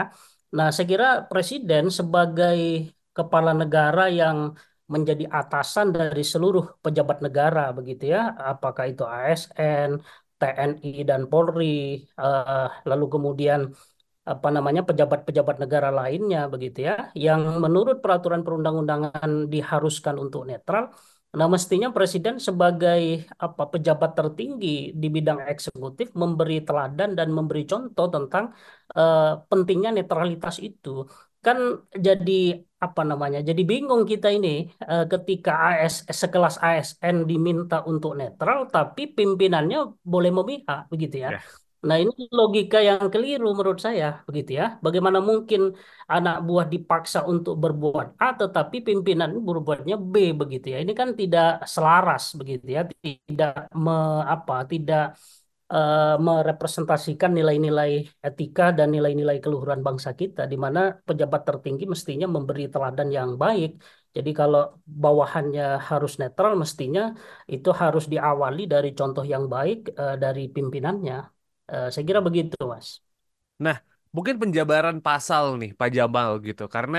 Nah, 0.56 0.66
saya 0.74 0.86
kira 0.92 1.06
presiden 1.30 1.84
sebagai 1.98 2.56
kepala 3.16 3.52
negara 3.60 4.02
yang 4.20 4.38
menjadi 4.94 5.24
atasan 5.38 5.86
dari 5.96 6.22
seluruh 6.32 6.64
pejabat 6.84 7.18
negara 7.26 7.60
begitu 7.78 8.02
ya, 8.14 8.20
apakah 8.52 8.84
itu 8.92 9.02
ASN, 9.02 9.90
TNI 10.38 10.88
dan 11.08 11.20
Polri, 11.30 12.00
eh, 12.20 12.66
lalu 12.88 13.04
kemudian 13.14 13.60
apa 14.32 14.48
namanya 14.56 14.82
pejabat-pejabat 14.88 15.56
negara 15.62 15.88
lainnya 16.00 16.38
begitu 16.52 16.78
ya, 16.88 16.94
yang 17.26 17.40
menurut 17.64 17.96
peraturan 18.02 18.42
perundang-undangan 18.46 19.30
diharuskan 19.52 20.14
untuk 20.24 20.42
netral. 20.50 20.84
Nah, 21.36 21.46
mestinya 21.54 21.88
presiden 21.96 22.34
sebagai 22.40 23.28
apa 23.36 23.62
pejabat 23.72 24.10
tertinggi 24.18 24.96
di 25.00 25.06
bidang 25.14 25.40
eksekutif 25.52 26.06
memberi 26.16 26.64
teladan 26.66 27.10
dan 27.18 27.28
memberi 27.28 27.62
contoh 27.70 28.06
tentang 28.08 28.44
eh, 28.96 29.36
pentingnya 29.50 29.90
netralitas 29.96 30.56
itu. 30.68 31.04
Kan 31.44 31.58
jadi 32.06 32.32
apa 32.80 33.02
namanya? 33.10 33.38
Jadi 33.48 33.62
bingung 33.70 34.02
kita 34.08 34.32
ini 34.32 34.48
eh, 34.90 35.04
ketika 35.12 35.76
AS 35.76 35.94
sekelas 36.08 36.56
ASN 36.66 37.28
diminta 37.30 37.84
untuk 37.84 38.16
netral 38.16 38.58
tapi 38.72 39.02
pimpinannya 39.16 39.78
boleh 40.12 40.30
memihak 40.32 40.88
begitu 40.92 41.16
ya. 41.24 41.30
Ya. 41.36 41.65
Nah, 41.88 41.96
ini 42.02 42.12
logika 42.38 42.78
yang 42.88 43.00
keliru 43.14 43.46
menurut 43.58 43.78
saya, 43.86 44.04
begitu 44.28 44.50
ya. 44.60 44.64
Bagaimana 44.84 45.18
mungkin 45.28 45.60
anak 46.14 46.34
buah 46.46 46.66
dipaksa 46.74 47.18
untuk 47.32 47.54
berbuat 47.62 48.06
A, 48.22 48.26
tetapi 48.40 48.76
pimpinan 48.86 49.30
berbuatnya 49.48 49.94
B, 50.12 50.14
begitu 50.40 50.66
ya. 50.72 50.78
Ini 50.84 50.92
kan 51.00 51.08
tidak 51.20 51.46
selaras, 51.74 52.22
begitu 52.40 52.64
ya. 52.76 52.80
Tidak 53.04 53.50
me, 53.84 53.92
apa, 54.34 54.54
tidak 54.72 55.00
eh, 55.74 56.14
merepresentasikan 56.26 57.30
nilai-nilai 57.38 57.90
etika 58.28 58.64
dan 58.78 58.88
nilai-nilai 58.94 59.36
keluhuran 59.44 59.80
bangsa 59.86 60.10
kita, 60.20 60.40
di 60.52 60.56
mana 60.64 60.80
pejabat 61.08 61.40
tertinggi 61.48 61.84
mestinya 61.94 62.26
memberi 62.36 62.62
teladan 62.74 63.08
yang 63.18 63.30
baik. 63.44 63.70
Jadi 64.16 64.30
kalau 64.40 64.60
bawahannya 65.02 65.64
harus 65.88 66.12
netral, 66.22 66.52
mestinya 66.62 67.02
itu 67.54 67.68
harus 67.82 68.04
diawali 68.12 68.60
dari 68.72 68.88
contoh 68.98 69.24
yang 69.34 69.44
baik 69.54 69.78
eh, 70.00 70.14
dari 70.24 70.42
pimpinannya. 70.56 71.35
Eh, 71.72 71.86
saya 71.92 72.04
kira 72.08 72.20
begitu, 72.26 72.54
Mas. 72.72 72.88
Nah, 73.64 73.76
mungkin 74.14 74.36
penjabaran 74.42 74.96
pasal 75.06 75.44
nih, 75.60 75.70
Pak 75.78 75.88
Jamal 75.96 76.30
gitu. 76.46 76.62
Karena 76.74 76.98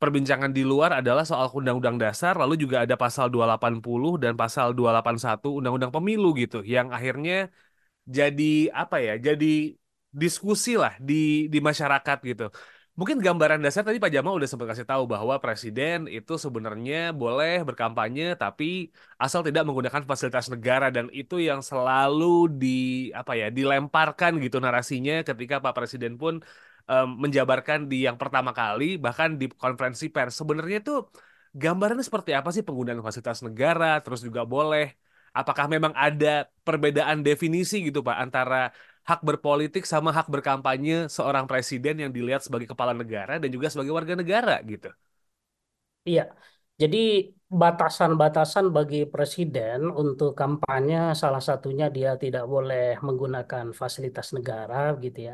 perbincangan 0.00 0.50
di 0.56 0.62
luar 0.70 0.90
adalah 1.00 1.24
soal 1.30 1.46
Undang-Undang 1.58 1.96
Dasar, 2.02 2.34
lalu 2.42 2.54
juga 2.64 2.76
ada 2.84 2.94
pasal 3.04 3.26
280 3.32 4.12
dan 4.22 4.32
pasal 4.40 4.66
281 4.76 5.48
Undang-Undang 5.58 5.92
Pemilu 5.96 6.26
gitu, 6.42 6.56
yang 6.74 6.86
akhirnya 6.96 7.34
jadi 8.16 8.44
apa 8.82 8.96
ya? 9.06 9.12
Jadi 9.26 9.46
diskusi 10.22 10.70
lah 10.82 10.92
di 11.08 11.14
di 11.52 11.58
masyarakat 11.68 12.18
gitu. 12.30 12.44
Mungkin 12.98 13.18
gambaran 13.26 13.58
dasar 13.64 13.82
tadi 13.86 13.98
Pak 13.98 14.10
Jamal 14.14 14.32
udah 14.38 14.46
sempat 14.50 14.66
kasih 14.70 14.86
tahu 14.90 15.02
bahwa 15.12 15.34
presiden 15.42 16.06
itu 16.16 16.32
sebenarnya 16.44 16.96
boleh 17.20 17.66
berkampanye 17.68 18.22
tapi 18.42 18.64
asal 19.22 19.40
tidak 19.46 19.62
menggunakan 19.66 20.02
fasilitas 20.10 20.46
negara 20.54 20.86
dan 20.96 21.06
itu 21.10 21.34
yang 21.48 21.58
selalu 21.70 22.24
di 22.60 22.68
apa 23.18 23.32
ya 23.40 23.46
dilemparkan 23.58 24.38
gitu 24.44 24.56
narasinya 24.62 25.12
ketika 25.28 25.54
Pak 25.64 25.74
Presiden 25.76 26.12
pun 26.22 26.34
em, 26.90 27.06
menjabarkan 27.22 27.78
di 27.90 27.96
yang 28.06 28.14
pertama 28.22 28.50
kali 28.58 28.84
bahkan 29.04 29.30
di 29.40 29.44
konferensi 29.62 30.04
pers. 30.14 30.32
Sebenarnya 30.40 30.76
itu 30.82 30.92
gambarannya 31.62 32.04
seperti 32.08 32.30
apa 32.38 32.48
sih 32.54 32.62
penggunaan 32.66 33.02
fasilitas 33.06 33.40
negara 33.46 33.86
terus 34.04 34.20
juga 34.26 34.42
boleh 34.54 34.82
apakah 35.38 35.66
memang 35.74 35.92
ada 36.04 36.26
perbedaan 36.66 37.18
definisi 37.26 37.74
gitu 37.86 37.98
Pak 38.06 38.16
antara 38.24 38.56
hak 39.08 39.20
berpolitik 39.28 39.84
sama 39.92 40.10
hak 40.16 40.26
berkampanye 40.34 40.94
seorang 41.16 41.44
presiden 41.50 41.94
yang 42.02 42.10
dilihat 42.16 42.42
sebagai 42.46 42.68
kepala 42.72 42.92
negara 42.96 43.32
dan 43.42 43.48
juga 43.54 43.68
sebagai 43.72 43.92
warga 43.98 44.14
negara 44.20 44.54
gitu. 44.72 44.88
Iya, 46.08 46.22
jadi 46.80 46.96
batasan-batasan 47.60 48.64
bagi 48.76 48.96
presiden 49.12 49.78
untuk 50.00 50.28
kampanye 50.40 50.96
salah 51.22 51.42
satunya 51.48 51.84
dia 51.96 52.10
tidak 52.22 52.44
boleh 52.52 52.80
menggunakan 53.06 53.66
fasilitas 53.80 54.28
negara 54.36 54.76
gitu 55.04 55.18
ya. 55.28 55.32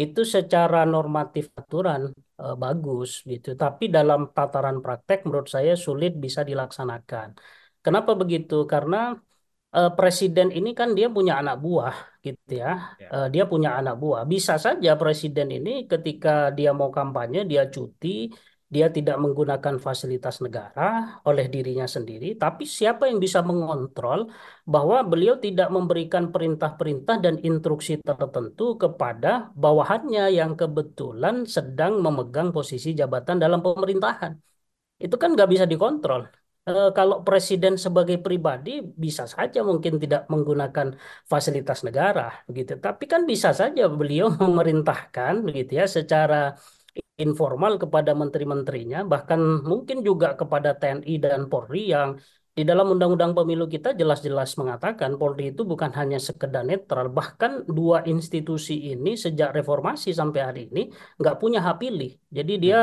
Itu 0.00 0.20
secara 0.34 0.76
normatif 0.94 1.44
aturan 1.60 2.02
eh, 2.42 2.54
bagus 2.62 3.08
gitu, 3.30 3.48
tapi 3.62 3.84
dalam 3.96 4.20
tataran 4.36 4.76
praktek 4.84 5.18
menurut 5.26 5.48
saya 5.56 5.72
sulit 5.84 6.12
bisa 6.24 6.40
dilaksanakan. 6.48 7.28
Kenapa 7.84 8.10
begitu? 8.20 8.54
Karena 8.72 8.96
eh, 9.74 9.90
presiden 9.98 10.48
ini 10.58 10.70
kan 10.78 10.88
dia 10.98 11.06
punya 11.16 11.32
anak 11.40 11.56
buah 11.64 11.94
gitu 12.24 12.62
ya. 12.62 12.66
Ya. 13.02 13.08
Eh, 13.14 13.26
dia 13.34 13.44
punya 13.52 13.68
anak 13.78 13.94
buah. 14.02 14.22
Bisa 14.32 14.54
saja 14.64 14.90
presiden 15.00 15.48
ini 15.56 15.70
ketika 15.90 16.30
dia 16.56 16.70
mau 16.70 16.90
kampanye 16.94 17.38
dia 17.50 17.62
cuti, 17.74 18.08
dia 18.74 18.86
tidak 18.90 19.16
menggunakan 19.22 19.78
fasilitas 19.86 20.42
negara 20.42 20.82
oleh 21.22 21.46
dirinya 21.54 21.86
sendiri, 21.86 22.34
tapi 22.34 22.66
siapa 22.66 23.06
yang 23.06 23.22
bisa 23.22 23.38
mengontrol 23.46 24.26
bahwa 24.66 24.96
beliau 25.06 25.38
tidak 25.38 25.70
memberikan 25.70 26.34
perintah-perintah 26.34 27.16
dan 27.24 27.34
instruksi 27.46 28.02
tertentu 28.02 28.74
kepada 28.82 29.54
bawahannya 29.54 30.34
yang 30.38 30.58
kebetulan 30.58 31.46
sedang 31.46 32.02
memegang 32.02 32.50
posisi 32.50 32.90
jabatan 32.98 33.38
dalam 33.38 33.62
pemerintahan? 33.62 34.32
Itu 35.04 35.14
kan 35.22 35.28
nggak 35.34 35.48
bisa 35.52 35.64
dikontrol. 35.72 36.22
Eh, 36.68 36.88
kalau 36.98 37.16
presiden 37.26 37.74
sebagai 37.84 38.18
pribadi 38.26 38.70
bisa 39.04 39.24
saja 39.34 39.58
mungkin 39.70 40.02
tidak 40.02 40.26
menggunakan 40.32 40.88
fasilitas 41.32 41.78
negara, 41.86 42.22
begitu. 42.48 42.72
Tapi 42.86 43.04
kan 43.12 43.22
bisa 43.30 43.48
saja 43.60 43.82
beliau 43.98 44.26
memerintahkan, 44.42 45.32
begitu 45.46 45.70
ya, 45.80 45.86
secara 45.86 46.58
informal 47.26 47.72
kepada 47.82 48.12
menteri-menterinya, 48.20 48.98
bahkan 49.12 49.40
mungkin 49.70 49.98
juga 50.08 50.28
kepada 50.40 50.70
TNI 50.80 51.14
dan 51.24 51.40
Polri 51.50 51.80
yang 51.94 52.10
di 52.56 52.62
dalam 52.70 52.86
Undang-Undang 52.94 53.32
Pemilu 53.38 53.64
kita 53.74 53.88
jelas-jelas 54.00 54.50
mengatakan 54.60 55.10
Polri 55.20 55.52
itu 55.54 55.62
bukan 55.72 55.90
hanya 55.98 56.18
sekedar 56.18 56.64
netral, 56.66 57.06
bahkan 57.18 57.52
dua 57.78 57.98
institusi 58.12 58.74
ini 58.92 59.14
sejak 59.14 59.54
reformasi 59.58 60.10
sampai 60.20 60.40
hari 60.48 60.62
ini 60.72 60.82
nggak 61.20 61.36
punya 61.42 61.58
hak 61.66 61.76
pilih. 61.82 62.10
Jadi 62.36 62.52
dia 62.64 62.78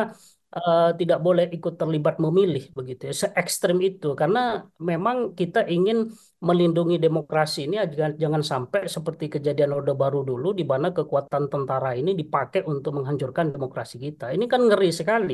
eh, 0.57 0.89
tidak 0.99 1.19
boleh 1.25 1.45
ikut 1.55 1.73
terlibat 1.81 2.15
memilih 2.23 2.63
begitu 2.77 3.01
ya. 3.09 3.13
Se 3.21 3.27
ekstrim 3.41 3.77
itu 3.89 4.07
karena 4.21 4.39
memang 4.89 5.17
kita 5.39 5.59
ingin 5.75 5.97
melindungi 6.47 6.95
demokrasi 7.05 7.59
ini 7.67 7.75
jangan, 7.95 8.13
jangan 8.23 8.43
sampai 8.51 8.81
seperti 8.95 9.25
kejadian 9.33 9.71
Orde 9.77 9.93
Baru 10.01 10.19
dulu 10.29 10.47
di 10.59 10.63
mana 10.71 10.87
kekuatan 10.97 11.43
tentara 11.53 11.89
ini 11.99 12.11
dipakai 12.21 12.61
untuk 12.71 12.91
menghancurkan 12.97 13.45
demokrasi 13.55 13.95
kita. 14.05 14.25
Ini 14.35 14.45
kan 14.51 14.61
ngeri 14.69 14.89
sekali. 14.99 15.33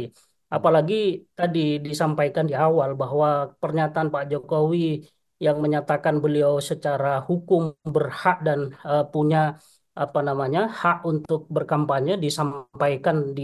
Apalagi 0.49 1.29
tadi 1.37 1.77
disampaikan 1.77 2.45
di 2.49 2.55
awal 2.57 2.97
bahwa 2.97 3.53
pernyataan 3.61 4.09
Pak 4.13 4.23
Jokowi 4.33 5.05
yang 5.39 5.57
menyatakan 5.63 6.19
beliau 6.23 6.59
secara 6.59 7.23
hukum 7.23 7.71
berhak 7.95 8.37
dan 8.47 8.59
eh, 8.83 9.05
punya 9.13 9.55
apa 10.03 10.19
namanya 10.27 10.59
hak 10.81 10.97
untuk 11.11 11.39
berkampanye 11.55 12.13
disampaikan 12.23 13.17
di 13.37 13.43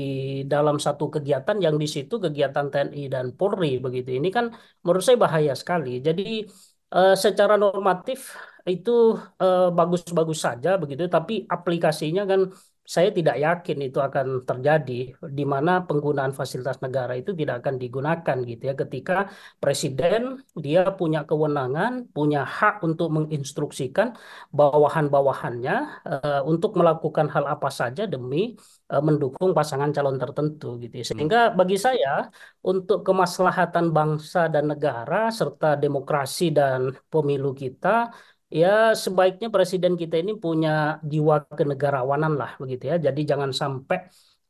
dalam 0.52 0.78
satu 0.86 1.04
kegiatan 1.14 1.58
yang 1.66 1.76
di 1.82 1.88
situ 1.96 2.16
kegiatan 2.26 2.66
TNI 2.72 3.02
dan 3.14 3.26
Polri 3.38 3.68
begitu. 3.86 4.10
Ini 4.20 4.30
kan 4.38 4.46
menurut 4.84 5.04
saya 5.06 5.18
bahaya 5.26 5.54
sekali. 5.62 5.90
Jadi 6.08 6.24
eh, 6.96 7.14
secara 7.24 7.54
normatif 7.58 8.20
itu 8.72 8.92
eh, 9.42 9.68
bagus-bagus 9.78 10.40
saja 10.48 10.70
begitu, 10.82 11.04
tapi 11.16 11.34
aplikasinya 11.56 12.22
kan 12.32 12.42
saya 12.86 13.10
tidak 13.10 13.36
yakin 13.42 13.78
itu 13.90 13.98
akan 13.98 14.46
terjadi 14.46 15.18
di 15.18 15.44
mana 15.44 15.82
penggunaan 15.90 16.38
fasilitas 16.38 16.78
negara 16.86 17.18
itu 17.18 17.34
tidak 17.34 17.66
akan 17.66 17.76
digunakan 17.82 18.38
gitu 18.46 18.64
ya 18.70 18.76
ketika 18.78 19.16
presiden 19.58 20.46
dia 20.54 20.94
punya 20.94 21.26
kewenangan, 21.26 22.06
punya 22.14 22.46
hak 22.46 22.86
untuk 22.86 23.10
menginstruksikan 23.10 24.14
bawahan-bawahannya 24.54 25.76
eh, 26.06 26.42
untuk 26.46 26.78
melakukan 26.78 27.26
hal 27.34 27.50
apa 27.50 27.74
saja 27.74 28.06
demi 28.06 28.54
eh, 28.94 29.02
mendukung 29.02 29.58
pasangan 29.58 29.90
calon 29.90 30.22
tertentu 30.22 30.78
gitu 30.78 30.94
ya. 31.02 31.04
Hmm. 31.04 31.10
Sehingga 31.10 31.42
bagi 31.58 31.78
saya 31.82 32.30
untuk 32.62 33.02
kemaslahatan 33.02 33.90
bangsa 33.90 34.46
dan 34.54 34.70
negara 34.70 35.34
serta 35.34 35.74
demokrasi 35.74 36.54
dan 36.54 36.94
pemilu 37.10 37.58
kita 37.58 38.14
Ya, 38.60 38.68
sebaiknya 39.04 39.48
presiden 39.56 39.94
kita 40.02 40.16
ini 40.22 40.32
punya 40.44 40.70
jiwa 41.12 41.36
kenegarawanan 41.58 42.34
lah 42.42 42.52
begitu 42.62 42.84
ya. 42.92 42.96
Jadi 43.08 43.20
jangan 43.32 43.52
sampai 43.62 43.98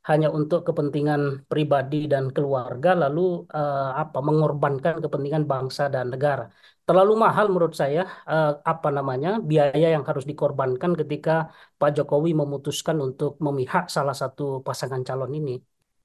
hanya 0.08 0.28
untuk 0.38 0.60
kepentingan 0.68 1.20
pribadi 1.50 1.96
dan 2.12 2.24
keluarga 2.34 2.88
lalu 3.02 3.20
eh, 3.56 3.90
apa 4.02 4.18
mengorbankan 4.28 4.94
kepentingan 5.04 5.44
bangsa 5.52 5.82
dan 5.94 6.06
negara. 6.14 6.42
Terlalu 6.86 7.12
mahal 7.24 7.44
menurut 7.50 7.74
saya 7.80 8.00
eh, 8.30 8.48
apa 8.72 8.88
namanya 8.96 9.28
biaya 9.50 9.86
yang 9.94 10.04
harus 10.08 10.24
dikorbankan 10.30 10.92
ketika 11.00 11.30
Pak 11.78 11.90
Jokowi 11.96 12.30
memutuskan 12.40 12.96
untuk 13.06 13.30
memihak 13.46 13.84
salah 13.96 14.14
satu 14.22 14.42
pasangan 14.66 15.02
calon 15.08 15.32
ini. 15.38 15.52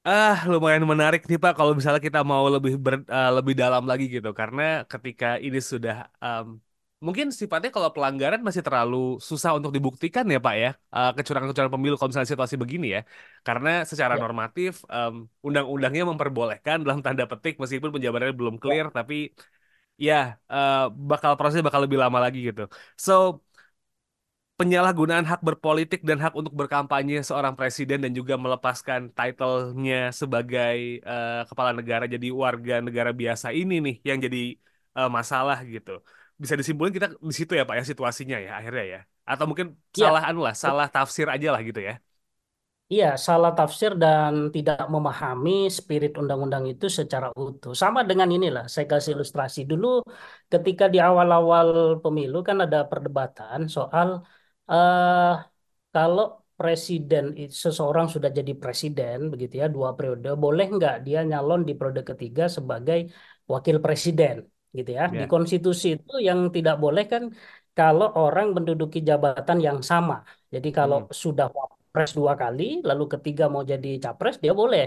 Ah, 0.02 0.36
lumayan 0.50 0.82
menarik 0.92 1.22
nih 1.30 1.38
Pak 1.44 1.54
kalau 1.58 1.74
misalnya 1.78 2.02
kita 2.08 2.20
mau 2.32 2.44
lebih 2.56 2.74
ber, 2.86 2.94
eh, 3.06 3.30
lebih 3.38 3.54
dalam 3.62 3.84
lagi 3.90 4.06
gitu. 4.16 4.30
Karena 4.40 4.62
ketika 4.92 5.26
ini 5.46 5.60
sudah 5.72 6.10
em, 6.26 6.48
mungkin 7.06 7.28
sifatnya 7.40 7.70
kalau 7.76 7.90
pelanggaran 7.96 8.42
masih 8.48 8.64
terlalu 8.68 8.96
susah 9.30 9.52
untuk 9.58 9.72
dibuktikan 9.76 10.26
ya 10.34 10.38
Pak 10.46 10.56
ya. 10.64 10.70
Eh, 10.96 11.10
kecurangan-kecurangan 11.18 11.74
pemilu 11.76 11.96
kalau 11.98 12.10
misalnya 12.12 12.32
situasi 12.34 12.56
begini 12.64 12.86
ya. 12.96 13.00
Karena 13.48 13.70
secara 13.92 14.14
Ya, 14.14 14.22
normatif 14.24 14.72
em, 14.96 15.14
undang-undangnya 15.48 16.04
memperbolehkan 16.12 16.78
dalam 16.86 17.00
tanda 17.06 17.24
petik 17.32 17.54
meskipun 17.62 17.90
penjabarannya 17.96 18.36
belum 18.42 18.56
clear 18.64 18.86
ya, 18.86 18.92
tapi 18.98 19.16
ya 20.08 20.16
eh, 20.54 20.76
bakal 21.12 21.32
prosesnya 21.38 21.66
bakal 21.70 21.84
lebih 21.86 22.00
lama 22.04 22.20
lagi 22.26 22.40
gitu. 22.50 22.62
So 23.06 23.12
penyalahgunaan 24.60 25.26
hak 25.32 25.42
berpolitik 25.48 26.00
dan 26.10 26.18
hak 26.24 26.34
untuk 26.40 26.54
berkampanye 26.60 27.16
seorang 27.28 27.54
presiden 27.60 27.98
dan 28.06 28.12
juga 28.20 28.34
melepaskan 28.44 29.02
title-nya 29.18 29.96
sebagai 30.22 30.76
eh, 31.02 31.42
kepala 31.50 31.72
negara 31.80 32.06
jadi 32.14 32.28
warga 32.44 32.74
negara 32.88 33.10
biasa 33.22 33.48
ini 33.60 33.74
nih 33.86 33.96
yang 34.08 34.18
jadi 34.26 34.38
eh, 34.98 35.10
masalah 35.18 35.58
gitu. 35.74 35.92
Bisa 36.42 36.54
disimpulkan 36.60 36.94
kita 36.98 37.08
di 37.30 37.36
situ 37.40 37.54
ya 37.60 37.64
Pak 37.70 37.76
ya 37.80 37.84
situasinya 37.92 38.38
ya 38.46 38.52
akhirnya 38.60 38.86
ya. 38.94 39.00
Atau 39.32 39.46
mungkin 39.50 39.68
salah 39.94 40.22
ya. 40.26 40.30
anu 40.30 40.40
lah, 40.48 40.56
salah 40.64 40.88
tafsir 40.96 41.28
aja 41.36 41.48
lah 41.54 41.62
gitu 41.70 41.82
ya. 41.90 41.94
Iya, 42.94 43.06
salah 43.28 43.52
tafsir 43.58 43.92
dan 44.04 44.34
tidak 44.56 44.84
memahami 44.96 45.52
spirit 45.78 46.12
undang-undang 46.22 46.64
itu 46.72 46.86
secara 47.00 47.28
utuh. 47.44 47.72
Sama 47.82 48.00
dengan 48.10 48.28
inilah, 48.36 48.64
saya 48.74 48.86
kasih 48.92 49.12
ilustrasi. 49.16 49.60
Dulu 49.72 49.88
ketika 50.52 50.84
di 50.94 50.98
awal-awal 51.08 51.68
pemilu 52.04 52.38
kan 52.48 52.58
ada 52.66 52.78
perdebatan 52.92 53.60
soal 53.76 54.08
eh, 54.72 55.32
kalau 55.94 56.24
presiden, 56.60 57.24
seseorang 57.64 58.08
sudah 58.14 58.30
jadi 58.40 58.52
presiden, 58.64 59.18
begitu 59.32 59.54
ya, 59.62 59.66
dua 59.76 59.90
periode, 59.98 60.28
boleh 60.44 60.66
nggak 60.76 60.96
dia 61.06 61.20
nyalon 61.30 61.62
di 61.68 61.74
periode 61.80 62.02
ketiga 62.12 62.44
sebagai 62.58 62.98
wakil 63.52 63.78
presiden, 63.86 64.36
gitu 64.78 64.90
ya. 64.98 65.04
Di 65.20 65.24
Ya. 65.24 65.28
konstitusi 65.32 65.86
itu 65.96 66.12
yang 66.28 66.40
tidak 66.56 66.76
boleh 66.84 67.04
kan 67.12 67.24
kalau 67.78 68.06
orang 68.20 68.48
menduduki 68.56 69.00
jabatan 69.10 69.58
yang 69.68 69.80
sama. 69.92 70.14
Jadi 70.54 70.68
kalau 70.78 70.96
Hmm. 70.98 71.08
sudah 71.24 71.46
wapres 71.58 72.12
dua 72.20 72.34
kali, 72.42 72.64
lalu 72.90 73.04
ketiga 73.14 73.44
mau 73.54 73.64
jadi 73.72 73.88
capres, 74.04 74.36
dia 74.44 74.54
boleh. 74.62 74.84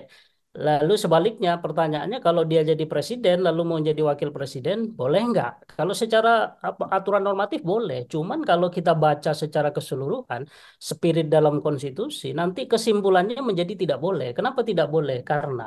Lalu 0.66 0.94
sebaliknya 1.04 1.50
pertanyaannya 1.64 2.18
kalau 2.26 2.42
dia 2.50 2.60
jadi 2.70 2.84
presiden 2.92 3.36
lalu 3.46 3.60
mau 3.70 3.78
jadi 3.88 3.98
wakil 4.10 4.30
presiden 4.36 4.78
boleh 5.00 5.20
nggak? 5.30 5.50
Kalau 5.78 5.94
secara 6.02 6.30
apa, 6.68 6.84
aturan 6.96 7.22
normatif 7.26 7.60
boleh. 7.72 7.98
Cuman 8.12 8.38
kalau 8.50 8.68
kita 8.76 8.90
baca 9.02 9.30
secara 9.42 9.68
keseluruhan 9.76 10.42
spirit 10.90 11.26
dalam 11.34 11.54
konstitusi 11.64 12.26
nanti 12.38 12.60
kesimpulannya 12.70 13.38
menjadi 13.48 13.72
tidak 13.82 13.98
boleh. 14.06 14.26
Kenapa 14.36 14.60
tidak 14.70 14.86
boleh? 14.94 15.16
Karena 15.30 15.64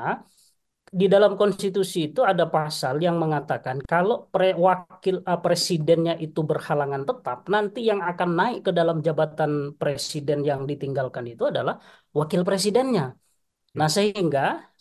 di 0.88 1.06
dalam 1.12 1.36
konstitusi 1.36 1.97
itu 2.08 2.19
ada 2.23 2.47
pasal 2.47 2.95
yang 3.04 3.15
mengatakan 3.19 3.84
kalau 3.84 4.32
pre 4.32 4.56
wakil 4.56 5.15
eh, 5.19 5.39
presidennya 5.45 6.13
itu 6.26 6.39
berhalangan 6.50 7.04
tetap, 7.10 7.38
nanti 7.54 7.80
yang 7.89 8.00
akan 8.00 8.30
naik 8.39 8.60
ke 8.67 8.71
dalam 8.80 8.97
jabatan 9.08 9.52
presiden 9.80 10.39
yang 10.50 10.63
ditinggalkan 10.69 11.26
itu 11.28 11.43
adalah 11.52 11.76
wakil 12.15 12.41
presidennya. 12.47 13.04
Nah, 13.78 13.89
sehingga 13.91 14.39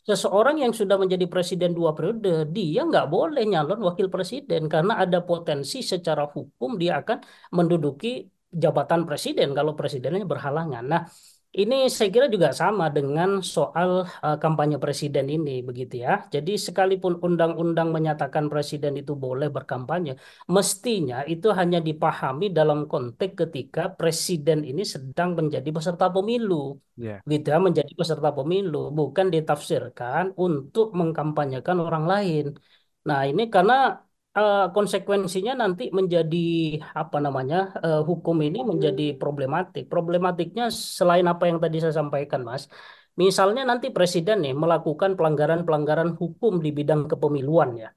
seseorang 0.09 0.57
yang 0.63 0.73
sudah 0.81 0.97
menjadi 1.03 1.27
presiden 1.27 1.71
dua 1.79 1.91
periode, 1.97 2.47
dia 2.57 2.81
nggak 2.87 3.07
boleh 3.15 3.43
nyalon 3.53 3.81
wakil 3.89 4.07
presiden 4.15 4.63
karena 4.73 4.93
ada 5.03 5.19
potensi 5.31 5.77
secara 5.93 6.23
hukum 6.35 6.71
dia 6.81 7.03
akan 7.03 7.19
menduduki 7.59 8.09
jabatan 8.63 9.01
presiden 9.09 9.49
kalau 9.59 9.73
presidennya 9.79 10.25
berhalangan. 10.25 10.85
Nah, 10.93 11.03
ini 11.61 11.75
saya 11.97 12.09
kira 12.15 12.27
juga 12.35 12.49
sama 12.61 12.85
dengan 12.97 13.29
soal 13.55 13.91
uh, 14.27 14.37
kampanye 14.43 14.77
presiden 14.85 15.27
ini, 15.35 15.51
begitu 15.69 15.95
ya. 16.05 16.11
Jadi 16.35 16.51
sekalipun 16.67 17.15
undang-undang 17.27 17.89
menyatakan 17.97 18.45
presiden 18.53 18.93
itu 19.01 19.13
boleh 19.25 19.49
berkampanye, 19.57 20.11
mestinya 20.57 21.17
itu 21.33 21.47
hanya 21.59 21.79
dipahami 21.89 22.45
dalam 22.59 22.79
konteks 22.93 23.33
ketika 23.43 23.81
presiden 23.99 24.59
ini 24.71 24.83
sedang 24.95 25.29
menjadi 25.39 25.69
peserta 25.77 26.07
pemilu 26.15 26.55
Ya. 27.07 27.21
gitu 27.33 27.47
ya 27.53 27.59
menjadi 27.67 27.93
peserta 28.01 28.29
pemilu 28.37 28.77
bukan 28.99 29.27
ditafsirkan 29.35 30.25
untuk 30.45 30.87
mengkampanyekan 30.99 31.77
orang 31.87 32.05
lain. 32.13 32.45
Nah, 33.09 33.21
ini 33.31 33.43
karena 33.55 33.75
eh, 34.39 34.67
konsekuensinya 34.75 35.53
nanti 35.63 35.83
menjadi 35.99 36.37
apa 37.01 37.17
namanya 37.25 37.57
eh, 37.85 38.01
hukum 38.09 38.37
ini 38.47 38.59
menjadi 38.71 39.03
problematik. 39.23 39.83
Problematiknya 39.93 40.65
selain 40.99 41.27
apa 41.33 41.45
yang 41.51 41.59
tadi 41.65 41.77
saya 41.83 41.95
sampaikan, 42.01 42.41
Mas. 42.49 42.63
Misalnya 43.23 43.63
nanti 43.71 43.87
presiden 43.97 44.37
nih 44.45 44.53
melakukan 44.63 45.11
pelanggaran-pelanggaran 45.19 46.11
hukum 46.21 46.53
di 46.65 46.71
bidang 46.79 47.03
kepemiluan 47.11 47.71
ya. 47.83 47.89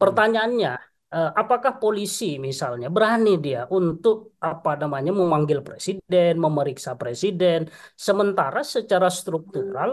Pertanyaannya, 0.00 0.72
eh, 1.14 1.30
apakah 1.42 1.72
polisi 1.82 2.38
misalnya 2.48 2.86
berani 2.96 3.30
dia 3.44 3.66
untuk 3.78 4.38
apa 4.38 4.70
namanya 4.82 5.10
memanggil 5.20 5.58
presiden, 5.66 6.32
memeriksa 6.44 6.90
presiden, 6.94 7.66
sementara 8.06 8.60
secara 8.62 9.08
struktural 9.10 9.90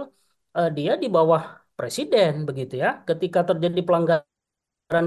dia 0.77 0.95
di 0.95 1.07
bawah 1.11 1.43
presiden 1.75 2.47
begitu 2.47 2.79
ya. 2.79 3.03
Ketika 3.03 3.43
terjadi 3.43 3.79
pelanggaran 3.83 5.05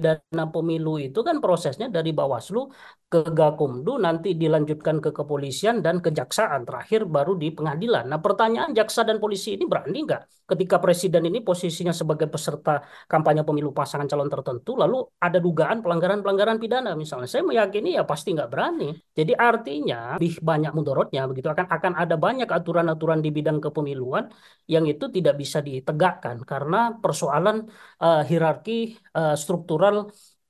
pidana 0.00 0.44
pemilu 0.48 0.96
itu 0.96 1.20
kan 1.20 1.36
prosesnya 1.44 1.92
dari 1.92 2.16
Bawaslu 2.16 2.72
ke 3.10 3.20
Gakumdu 3.36 4.00
nanti 4.00 4.32
dilanjutkan 4.32 4.96
ke 5.04 5.10
kepolisian 5.12 5.84
dan 5.84 6.00
kejaksaan 6.00 6.64
terakhir 6.64 7.04
baru 7.04 7.36
di 7.36 7.52
pengadilan. 7.52 8.08
Nah 8.08 8.22
pertanyaan 8.22 8.72
jaksa 8.72 9.04
dan 9.04 9.20
polisi 9.20 9.58
ini 9.58 9.68
berani 9.68 9.98
nggak 10.08 10.22
ketika 10.50 10.76
presiden 10.78 11.26
ini 11.26 11.42
posisinya 11.42 11.94
sebagai 11.94 12.26
peserta 12.26 12.82
kampanye 13.06 13.42
pemilu 13.46 13.70
pasangan 13.70 14.06
calon 14.10 14.30
tertentu 14.30 14.74
lalu 14.78 15.02
ada 15.18 15.38
dugaan 15.42 15.82
pelanggaran-pelanggaran 15.84 16.56
pidana 16.62 16.94
misalnya. 16.94 17.26
Saya 17.26 17.42
meyakini 17.42 17.98
ya 17.98 18.06
pasti 18.06 18.32
nggak 18.32 18.50
berani. 18.50 18.94
Jadi 19.10 19.32
artinya 19.34 20.16
lebih 20.16 20.38
banyak 20.40 20.72
mudorotnya 20.72 21.26
begitu 21.26 21.50
akan 21.50 21.66
akan 21.66 21.92
ada 21.98 22.14
banyak 22.14 22.46
aturan-aturan 22.46 23.18
di 23.20 23.30
bidang 23.34 23.58
kepemiluan 23.58 24.30
yang 24.70 24.86
itu 24.86 25.10
tidak 25.10 25.34
bisa 25.34 25.58
ditegakkan 25.58 26.46
karena 26.46 26.94
persoalan 27.02 27.66
uh, 27.98 28.22
hierarki 28.22 28.94
uh, 29.18 29.34
struktural 29.34 29.89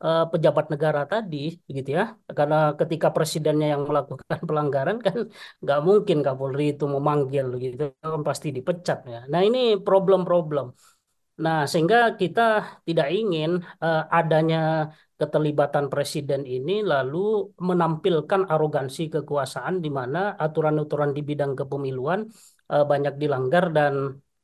uh, 0.04 0.24
pejabat 0.32 0.66
negara 0.72 1.00
tadi, 1.12 1.36
gitu 1.76 1.90
ya. 1.98 2.02
Karena 2.38 2.56
ketika 2.80 3.08
presidennya 3.16 3.66
yang 3.74 3.82
melakukan 3.88 4.40
pelanggaran 4.48 4.98
kan 5.06 5.16
nggak 5.62 5.80
mungkin 5.88 6.18
Kapolri 6.26 6.64
itu 6.74 6.84
memanggil, 6.94 7.46
gitu, 7.64 7.82
kan 8.02 8.22
pasti 8.28 8.48
dipecat 8.56 8.98
ya. 9.12 9.18
Nah 9.32 9.40
ini 9.48 9.58
problem-problem. 9.86 10.66
Nah 11.44 11.58
sehingga 11.70 11.96
kita 12.20 12.42
tidak 12.88 13.08
ingin 13.18 13.50
uh, 13.84 14.02
adanya 14.18 14.58
keterlibatan 15.20 15.92
presiden 15.92 16.42
ini 16.48 16.80
lalu 16.92 17.52
menampilkan 17.68 18.48
arogansi 18.52 19.12
kekuasaan 19.14 19.84
di 19.84 19.90
mana 19.98 20.32
aturan-aturan 20.44 21.12
di 21.16 21.20
bidang 21.28 21.52
kepemiluan 21.60 22.24
uh, 22.72 22.84
banyak 22.88 23.14
dilanggar 23.20 23.64
dan 23.76 23.94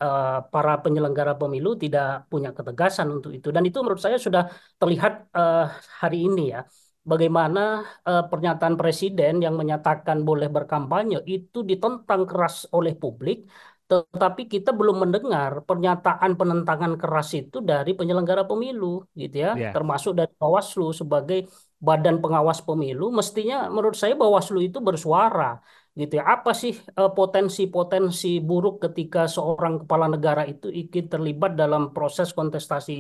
uh, 0.05 0.45
para 0.53 0.73
penyelenggara 0.85 1.33
pemilu 1.41 1.77
tidak 1.83 2.29
punya 2.33 2.51
ketegasan 2.57 3.09
untuk 3.17 3.31
itu. 3.37 3.49
Dan 3.55 3.63
itu 3.69 3.79
menurut 3.85 4.03
saya 4.03 4.19
sudah 4.21 4.43
terlihat 4.81 5.13
uh, 5.37 5.65
hari 6.03 6.29
ini 6.29 6.43
ya. 6.55 6.61
Bagaimana 7.07 7.87
uh, 8.03 8.27
pernyataan 8.27 8.75
presiden 8.75 9.39
yang 9.39 9.55
menyatakan 9.55 10.27
boleh 10.27 10.51
berkampanye 10.51 11.23
itu 11.23 11.63
ditentang 11.63 12.27
keras 12.27 12.67
oleh 12.75 12.99
publik, 12.99 13.47
tetapi 13.87 14.51
kita 14.51 14.75
belum 14.75 15.07
mendengar 15.07 15.63
pernyataan 15.63 16.35
penentangan 16.35 16.99
keras 16.99 17.31
itu 17.39 17.63
dari 17.63 17.95
penyelenggara 17.95 18.43
pemilu, 18.51 19.07
gitu 19.15 19.37
ya, 19.39 19.55
Ya. 19.55 19.71
termasuk 19.71 20.19
dari 20.19 20.33
Bawaslu 20.35 20.91
sebagai 20.91 21.47
badan 21.79 22.19
pengawas 22.19 22.59
pemilu. 22.67 23.15
Mestinya 23.15 23.71
menurut 23.71 23.95
saya 23.95 24.19
Bawaslu 24.19 24.59
itu 24.67 24.79
bersuara 24.83 25.63
gitu 26.01 26.13
ya. 26.21 26.25
Apa 26.35 26.51
sih 26.63 26.73
eh, 26.99 27.11
potensi-potensi 27.19 28.27
buruk 28.49 28.75
ketika 28.85 29.21
seorang 29.35 29.75
kepala 29.83 30.07
negara 30.15 30.43
itu 30.53 30.67
ikut 30.81 31.05
terlibat 31.13 31.53
dalam 31.61 31.83
proses 31.97 32.29
kontestasi 32.39 32.93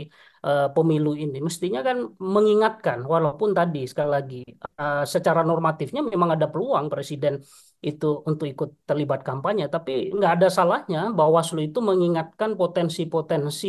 eh, 0.46 0.68
pemilu 0.74 1.12
ini? 1.12 1.36
Mestinya 1.46 1.80
kan 1.88 1.96
mengingatkan, 2.34 2.98
walaupun 3.12 3.50
tadi 3.58 3.78
sekali 3.90 4.10
lagi 4.16 4.36
eh, 4.80 5.04
secara 5.14 5.40
normatifnya 5.50 6.00
memang 6.12 6.30
ada 6.34 6.46
peluang 6.52 6.86
presiden 6.92 7.34
itu 7.84 8.06
untuk 8.28 8.46
ikut 8.52 8.68
terlibat 8.88 9.20
kampanye, 9.28 9.64
tapi 9.74 9.90
nggak 10.16 10.32
ada 10.40 10.48
salahnya 10.56 10.98
Bawaslu 11.18 11.60
itu 11.68 11.78
mengingatkan 11.84 12.50
potensi-potensi 12.60 13.68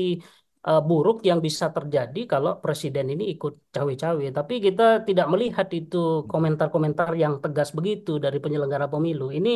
eh, 0.68 0.82
buruk 0.90 1.18
yang 1.30 1.40
bisa 1.48 1.66
terjadi 1.76 2.20
kalau 2.32 2.52
presiden 2.64 3.06
ini 3.14 3.24
ikut 3.34 3.54
cawe-cawe. 3.76 4.26
Tapi 4.38 4.54
kita 4.66 4.84
tidak 5.08 5.28
melihat 5.34 5.68
itu 5.80 5.98
komentar-komentar 6.32 7.10
yang 7.24 7.34
tegas 7.44 7.70
begitu 7.78 8.12
dari 8.26 8.38
penyelenggara 8.44 8.88
pemilu. 8.94 9.24
Ini 9.38 9.50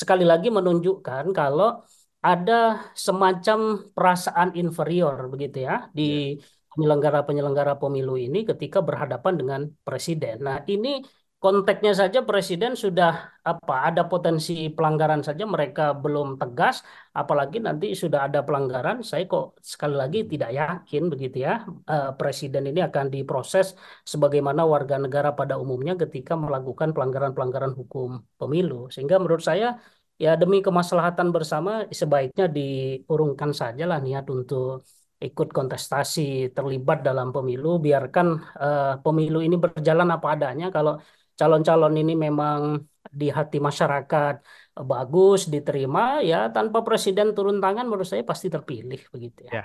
sekali 0.00 0.24
lagi 0.30 0.48
menunjukkan 0.56 1.24
kalau 1.38 1.66
ada 2.26 2.54
semacam 3.06 3.58
perasaan 3.94 4.48
inferior 4.60 5.14
begitu 5.32 5.56
ya 5.68 5.74
di 5.98 6.02
Ya. 6.02 6.44
penyelenggara-penyelenggara 6.76 7.72
pemilu 7.82 8.12
ini 8.26 8.38
ketika 8.50 8.78
berhadapan 8.88 9.34
dengan 9.40 9.60
presiden. 9.86 10.36
Nah, 10.46 10.56
ini 10.72 10.88
konteksnya 11.36 11.92
saja 12.00 12.18
presiden 12.28 12.72
sudah 12.84 13.10
apa 13.50 13.74
ada 13.88 14.02
potensi 14.12 14.52
pelanggaran 14.76 15.20
saja 15.28 15.44
mereka 15.54 15.82
belum 16.02 16.28
tegas 16.40 16.80
apalagi 17.20 17.56
nanti 17.66 17.86
sudah 18.02 18.20
ada 18.26 18.40
pelanggaran 18.46 18.96
saya 19.10 19.24
kok 19.32 19.44
sekali 19.72 19.94
lagi 20.00 20.18
tidak 20.32 20.50
yakin 20.60 21.02
begitu 21.12 21.36
ya 21.46 21.52
eh, 21.92 22.10
presiden 22.18 22.62
ini 22.70 22.80
akan 22.88 23.06
diproses 23.14 23.66
sebagaimana 24.12 24.62
warga 24.72 24.96
negara 25.04 25.30
pada 25.38 25.54
umumnya 25.62 25.94
ketika 26.02 26.32
melakukan 26.44 26.88
pelanggaran-pelanggaran 26.96 27.72
hukum 27.78 28.08
pemilu. 28.40 28.88
Sehingga 28.92 29.16
menurut 29.20 29.44
saya 29.44 29.66
ya 30.24 30.30
demi 30.40 30.58
kemaslahatan 30.66 31.28
bersama 31.36 31.70
sebaiknya 32.00 32.44
diurungkan 32.56 33.50
sajalah 33.60 33.98
niat 34.00 34.24
untuk 34.36 34.88
ikut 35.26 35.48
kontestasi 35.56 36.52
terlibat 36.56 36.98
dalam 37.08 37.28
pemilu 37.36 37.68
biarkan 37.86 38.26
eh, 38.64 38.94
pemilu 39.04 39.38
ini 39.46 39.56
berjalan 39.64 40.08
apa 40.16 40.26
adanya. 40.34 40.66
Kalau 40.76 40.92
calon-calon 41.38 41.94
ini 42.02 42.12
memang 42.26 42.60
di 43.20 43.26
hati 43.38 43.56
masyarakat 43.68 44.34
bagus, 44.90 45.40
diterima, 45.52 46.00
ya 46.30 46.36
tanpa 46.56 46.78
presiden 46.86 47.26
turun 47.36 47.56
tangan 47.64 47.84
menurut 47.88 48.08
saya 48.12 48.22
pasti 48.30 48.46
terpilih 48.54 49.00
begitu 49.14 49.40
ya. 49.48 49.52
Ya. 49.56 49.62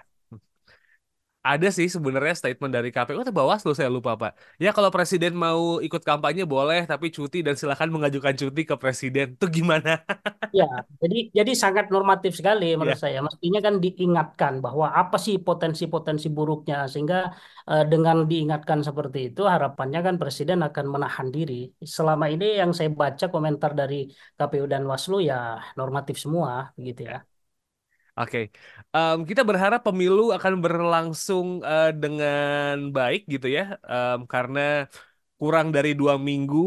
Ada 1.41 1.67
sih 1.77 1.89
sebenarnya 1.89 2.33
statement 2.37 2.69
dari 2.77 2.89
KPU 2.93 3.19
atau 3.25 3.33
Bawaslu 3.33 3.73
saya 3.73 3.89
lupa 3.89 4.13
Pak. 4.13 4.31
Ya 4.61 4.69
kalau 4.77 4.93
presiden 4.93 5.33
mau 5.33 5.81
ikut 5.81 6.01
kampanye 6.05 6.45
boleh 6.45 6.85
tapi 6.85 7.09
cuti 7.09 7.41
dan 7.41 7.57
silakan 7.57 7.89
mengajukan 7.89 8.35
cuti 8.37 8.61
ke 8.69 8.75
presiden. 8.77 9.25
Itu 9.33 9.45
gimana? 9.49 10.05
Ya, 10.59 10.65
jadi 11.01 11.15
jadi 11.37 11.51
sangat 11.63 11.85
normatif 11.95 12.31
sekali 12.39 12.63
menurut 12.77 12.97
Ya. 12.97 13.03
saya. 13.03 13.17
Mestinya 13.27 13.59
kan 13.67 13.75
diingatkan 13.83 14.53
bahwa 14.65 14.85
apa 14.99 15.15
sih 15.25 15.35
potensi-potensi 15.47 16.25
buruknya 16.37 16.75
sehingga 16.91 17.15
eh, 17.71 17.83
dengan 17.91 18.17
diingatkan 18.29 18.79
seperti 18.87 19.17
itu 19.31 19.41
harapannya 19.53 19.99
kan 20.07 20.15
presiden 20.21 20.59
akan 20.67 20.85
menahan 20.93 21.27
diri. 21.35 21.53
Selama 21.95 22.25
ini 22.33 22.45
yang 22.59 22.71
saya 22.77 22.89
baca 23.01 23.25
komentar 23.33 23.71
dari 23.79 23.95
KPU 24.37 24.65
dan 24.73 24.83
Waslu 24.91 25.15
ya 25.29 25.35
normatif 25.79 26.15
semua 26.23 26.51
begitu 26.77 27.01
ya. 27.09 27.15
Oke, 28.19 28.39
Em, 28.95 29.17
kita 29.29 29.41
berharap 29.49 29.81
pemilu 29.87 30.35
akan 30.35 30.53
berlangsung 30.63 31.47
eh, 31.63 31.89
dengan 31.95 32.91
baik 32.91 33.21
gitu 33.33 33.47
ya, 33.57 33.61
Em, 33.87 34.19
karena 34.33 34.59
kurang 35.39 35.67
dari 35.75 35.91
dua 35.97 36.13
minggu 36.21 36.59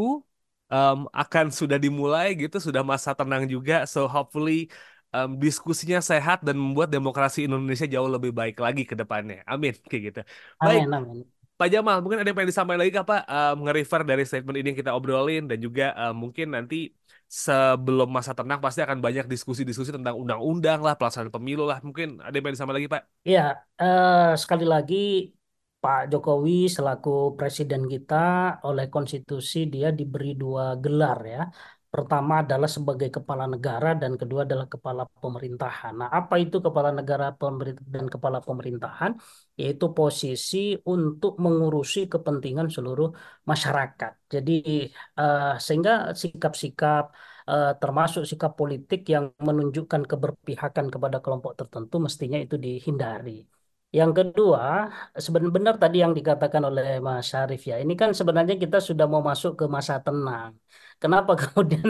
um, 0.75 0.99
akan 1.15 1.47
sudah 1.55 1.79
dimulai 1.79 2.35
gitu, 2.35 2.57
sudah 2.59 2.83
masa 2.83 3.11
tenang 3.15 3.45
juga. 3.47 3.87
So 3.87 4.11
hopefully 4.11 4.73
um, 5.15 5.39
diskusinya 5.39 6.03
sehat 6.03 6.43
dan 6.43 6.57
membuat 6.59 6.91
demokrasi 6.91 7.47
Indonesia 7.47 7.87
jauh 7.87 8.11
lebih 8.11 8.35
baik 8.35 8.57
lagi 8.59 8.83
ke 8.83 8.95
depannya. 8.99 9.47
Amin 9.47 9.73
kayak 9.89 10.03
gitu. 10.11 10.21
Baik. 10.59 10.83
Amin, 10.91 10.95
amin. 10.99 11.19
Pak 11.55 11.69
Jamal, 11.71 12.03
mungkin 12.03 12.19
ada 12.19 12.27
yang 12.27 12.35
pengen 12.35 12.51
disampaikan 12.51 12.81
lagi 12.83 12.93
kah 12.99 13.07
Pak? 13.07 13.21
Um, 13.31 13.57
nge-refer 13.63 14.03
dari 14.03 14.23
statement 14.27 14.57
ini 14.59 14.67
yang 14.75 14.79
kita 14.83 14.91
obrolin 14.91 15.47
dan 15.47 15.59
juga 15.63 15.95
um, 15.95 16.27
mungkin 16.27 16.51
nanti 16.51 16.91
sebelum 17.43 18.09
masa 18.17 18.33
tenang 18.39 18.61
pasti 18.65 18.81
akan 18.87 18.99
banyak 19.07 19.27
diskusi-diskusi 19.33 19.91
tentang 19.97 20.15
undang-undang 20.23 20.79
lah, 20.87 20.95
pelaksanaan 20.99 21.35
pemilu 21.35 21.63
lah. 21.71 21.79
Mungkin 21.87 22.23
ada 22.23 22.35
yang 22.37 22.55
disampaikan 22.55 22.79
lagi 22.79 22.91
Pak? 22.95 23.03
Iya, 23.29 23.41
uh, 23.83 24.37
sekali 24.43 24.65
lagi 24.75 24.95
Pak 25.83 26.01
Jokowi 26.13 26.51
selaku 26.77 27.11
presiden 27.39 27.83
kita 27.93 28.15
oleh 28.69 28.85
konstitusi 28.95 29.57
dia 29.75 29.89
diberi 29.99 30.29
dua 30.43 30.65
gelar 30.85 31.19
ya. 31.35 31.41
Pertama 31.95 32.43
adalah 32.43 32.67
sebagai 32.77 33.07
kepala 33.17 33.45
negara 33.55 33.95
dan 34.03 34.13
kedua 34.21 34.43
adalah 34.43 34.67
kepala 34.75 35.03
pemerintahan. 35.23 35.95
Nah, 36.01 36.09
apa 36.11 36.35
itu 36.43 36.57
kepala 36.67 36.91
negara 36.91 37.31
dan 37.95 38.07
kepala 38.15 38.39
pemerintahan? 38.43 39.15
Yaitu 39.61 39.87
posisi 39.95 40.75
untuk 40.95 41.39
mengurusi 41.45 42.11
kepentingan 42.11 42.67
seluruh 42.67 43.15
masyarakat. 43.51 44.13
Jadi 44.27 44.91
uh, 45.23 45.55
sehingga 45.55 45.93
sikap-sikap 46.23 47.15
uh, 47.47 47.79
termasuk 47.79 48.27
sikap 48.27 48.59
politik 48.59 49.07
yang 49.15 49.31
menunjukkan 49.39 50.03
keberpihakan 50.11 50.87
kepada 50.91 51.23
kelompok 51.23 51.53
tertentu 51.55 52.03
mestinya 52.03 52.39
itu 52.43 52.59
dihindari. 52.59 53.54
Yang 53.99 54.11
kedua, 54.19 54.61
sebenarnya 55.25 55.55
benar 55.59 55.75
tadi 55.83 55.97
yang 56.05 56.13
dikatakan 56.19 56.63
oleh 56.69 56.83
Mas 57.07 57.23
Syarif 57.31 57.61
ya. 57.71 57.75
Ini 57.83 57.93
kan 58.01 58.11
sebenarnya 58.19 58.55
kita 58.63 58.77
sudah 58.89 59.07
mau 59.13 59.23
masuk 59.31 59.53
ke 59.61 59.65
masa 59.77 59.95
tenang. 60.07 60.51
Kenapa 61.03 61.31
kemudian 61.43 61.89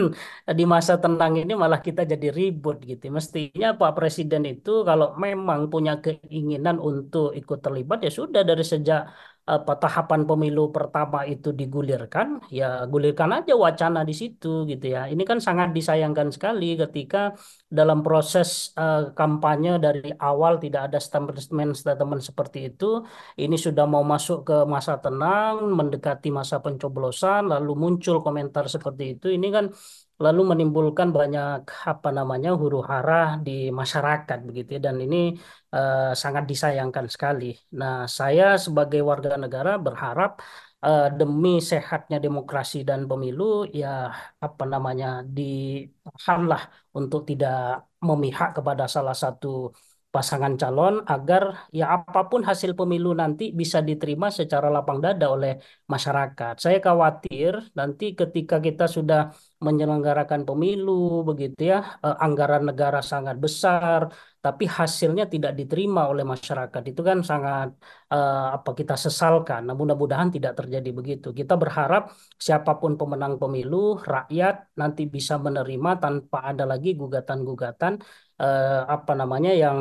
di 0.59 0.63
masa 0.73 0.93
tenang 1.03 1.33
ini 1.41 1.51
malah 1.61 1.79
kita 1.87 2.01
jadi 2.11 2.27
ribut 2.39 2.75
gitu. 2.89 3.03
Mestinya 3.17 3.67
Pak 3.79 3.91
Presiden 3.97 4.43
itu 4.51 4.69
kalau 4.87 5.07
memang 5.25 5.59
punya 5.71 5.91
keinginan 6.03 6.75
untuk 6.89 7.25
ikut 7.39 7.57
terlibat 7.65 7.97
ya 8.05 8.11
sudah 8.19 8.41
dari 8.49 8.63
sejak 8.71 8.99
apa 9.45 9.77
tahapan 9.77 10.21
pemilu 10.25 10.73
pertama 10.73 11.21
itu 11.33 11.53
digulirkan, 11.53 12.41
ya 12.49 12.65
gulirkan 12.91 13.29
aja 13.37 13.53
wacana 13.53 14.01
di 14.09 14.13
situ 14.21 14.65
gitu 14.71 14.85
ya. 14.95 15.05
Ini 15.05 15.21
kan 15.29 15.37
sangat 15.37 15.69
disayangkan 15.77 16.33
sekali 16.33 16.65
ketika 16.81 17.17
dalam 17.69 18.01
proses 18.01 18.73
uh, 18.73 19.13
kampanye 19.13 19.77
dari 19.77 20.09
awal 20.17 20.57
tidak 20.57 20.81
ada 20.89 20.97
statement-statement 20.97 22.21
seperti 22.25 22.59
itu. 22.73 22.85
Ini 23.37 23.55
sudah 23.65 23.85
mau 23.85 24.01
masuk 24.01 24.37
ke 24.49 24.57
masa 24.65 24.97
tenang, 24.97 25.55
mendekati 25.77 26.33
masa 26.33 26.57
pencoblosan, 26.65 27.41
lalu 27.53 27.71
muncul 27.77 28.25
komentar 28.25 28.65
seperti 28.65 29.03
itu. 29.13 29.27
Ini 29.29 29.47
kan 29.53 29.65
lalu 30.23 30.41
menimbulkan 30.51 31.09
banyak 31.17 31.59
apa 31.91 32.09
namanya 32.17 32.49
huru 32.61 32.79
hara 32.89 33.13
di 33.45 33.51
masyarakat 33.79 34.37
begitu 34.47 34.69
ya. 34.75 34.81
dan 34.87 34.95
ini 35.05 35.17
uh, 35.75 36.15
sangat 36.23 36.43
disayangkan 36.51 37.05
sekali. 37.13 37.45
Nah, 37.79 37.93
saya 38.17 38.43
sebagai 38.65 39.01
warga 39.09 39.29
negara 39.43 39.71
berharap 39.85 40.29
uh, 40.85 41.07
demi 41.19 41.49
sehatnya 41.69 42.17
demokrasi 42.25 42.77
dan 42.89 43.01
pemilu 43.09 43.43
ya 43.81 43.87
apa 44.45 44.63
namanya 44.73 45.07
ditahanlah 45.37 46.61
untuk 46.97 47.21
tidak 47.29 47.55
memihak 48.07 48.49
kepada 48.57 48.83
salah 48.95 49.15
satu 49.23 49.47
pasangan 50.15 50.53
calon 50.61 50.95
agar 51.13 51.43
ya 51.77 51.85
apa 51.95 52.19
pun 52.31 52.41
hasil 52.49 52.71
pemilu 52.79 53.09
nanti 53.21 53.43
bisa 53.59 53.77
diterima 53.89 54.27
secara 54.39 54.67
lapang 54.75 54.99
dada 55.05 55.25
oleh 55.35 55.51
masyarakat. 55.93 56.53
Saya 56.63 56.77
khawatir 56.85 57.51
nanti 57.79 58.05
ketika 58.19 58.55
kita 58.65 58.85
sudah 58.95 59.19
menyelenggarakan 59.65 60.41
pemilu 60.47 60.91
begitu 61.29 61.59
ya, 61.71 61.77
eh, 62.05 62.15
anggaran 62.25 62.63
negara 62.69 62.99
sangat 63.11 63.35
besar, 63.43 64.01
tapi 64.45 64.63
hasilnya 64.77 65.25
tidak 65.33 65.51
diterima 65.59 66.01
oleh 66.11 66.23
masyarakat. 66.33 66.81
Itu 66.91 67.01
kan 67.09 67.17
sangat 67.29 67.67
eh, 68.13 68.47
apa 68.57 68.69
kita 68.79 68.95
sesalkan. 69.05 69.61
Nah, 69.67 69.75
mudah-mudahan 69.79 70.29
tidak 70.35 70.53
terjadi 70.59 70.89
begitu. 70.99 71.27
Kita 71.39 71.53
berharap 71.61 72.01
siapa 72.45 72.71
pun 72.81 72.91
pemenang 72.99 73.33
pemilu, 73.41 73.97
rakyat 74.13 74.55
nanti 74.79 75.01
bisa 75.15 75.33
menerima 75.45 75.89
tanpa 76.03 76.37
ada 76.51 76.63
lagi 76.71 76.89
gugatan-gugatan 77.01 77.93
eh, 78.41 78.81
apa 78.95 79.11
namanya 79.19 79.51
yang 79.63 79.79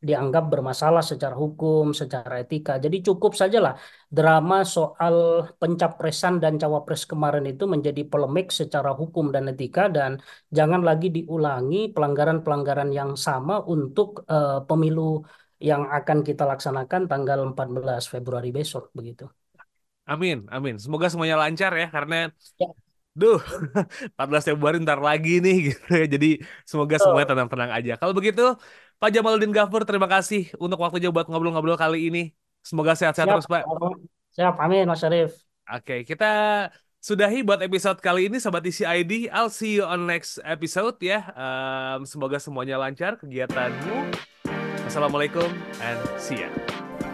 dianggap 0.00 0.48
bermasalah 0.48 1.04
secara 1.04 1.36
hukum, 1.36 1.92
secara 1.92 2.40
etika. 2.40 2.80
Jadi 2.80 3.04
cukup 3.04 3.36
sajalah 3.36 3.76
drama 4.08 4.64
soal 4.64 5.44
pencapresan 5.60 6.40
dan 6.40 6.56
cawapres 6.56 7.04
kemarin 7.04 7.44
itu 7.44 7.68
menjadi 7.68 8.08
polemik 8.08 8.48
secara 8.48 8.96
hukum 8.96 9.28
dan 9.28 9.52
etika 9.52 9.92
dan 9.92 10.16
jangan 10.48 10.80
lagi 10.88 11.12
diulangi 11.12 11.92
pelanggaran-pelanggaran 11.92 12.90
yang 12.96 13.12
sama 13.12 13.60
untuk 13.60 14.24
uh, 14.24 14.64
pemilu 14.64 15.20
yang 15.60 15.84
akan 15.92 16.24
kita 16.24 16.48
laksanakan 16.48 17.04
tanggal 17.04 17.38
14 17.52 18.08
Februari 18.08 18.48
besok 18.48 18.88
begitu. 18.96 19.28
Amin, 20.08 20.48
amin. 20.48 20.80
Semoga 20.80 21.12
semuanya 21.12 21.36
lancar 21.36 21.76
ya 21.76 21.86
karena 21.92 22.32
ya. 22.56 22.66
Duh, 23.20 23.36
14 24.16 24.48
Februari 24.56 24.80
ntar 24.80 24.96
lagi 25.04 25.44
nih 25.44 25.56
gitu 25.68 25.84
ya. 25.92 26.06
Jadi 26.08 26.40
semoga 26.64 26.96
oh. 26.96 27.00
semuanya 27.04 27.28
tenang-tenang 27.36 27.70
aja. 27.76 27.92
Kalau 28.00 28.16
begitu, 28.16 28.56
Pak 28.96 29.12
Jamaluddin 29.12 29.52
Gafur, 29.52 29.84
terima 29.84 30.08
kasih 30.08 30.48
untuk 30.56 30.80
waktunya 30.80 31.12
buat 31.12 31.28
ngobrol-ngobrol 31.28 31.76
kali 31.76 32.08
ini. 32.08 32.22
Semoga 32.64 32.96
sehat-sehat 32.96 33.28
terus, 33.28 33.48
Pak. 33.48 33.64
Siap, 34.32 34.56
amin, 34.56 34.88
Mas 34.88 35.00
Syarif. 35.04 35.36
Oke, 35.68 36.02
kita 36.08 36.30
sudahi 37.00 37.44
buat 37.44 37.60
episode 37.60 38.00
kali 38.00 38.28
ini, 38.28 38.36
Sobat 38.40 38.64
ID. 38.64 39.28
I'll 39.32 39.52
see 39.52 39.80
you 39.80 39.84
on 39.84 40.08
next 40.08 40.40
episode 40.44 40.96
ya. 41.00 41.28
Um, 41.32 42.04
semoga 42.04 42.36
semuanya 42.40 42.76
lancar 42.76 43.16
kegiatanmu. 43.20 44.12
Assalamualaikum 44.84 45.46
and 45.80 46.00
see 46.18 46.42
ya. 46.42 46.50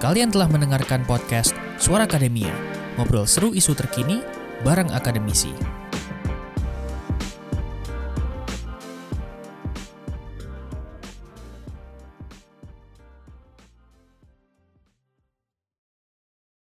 Kalian 0.01 0.33
telah 0.33 0.49
mendengarkan 0.49 1.05
podcast 1.09 1.57
Suara 1.77 2.09
Akademia. 2.09 2.53
Ngobrol 2.97 3.29
seru 3.29 3.53
isu 3.53 3.77
terkini 3.77 4.25
bareng 4.64 4.88
akademisi. 4.92 5.53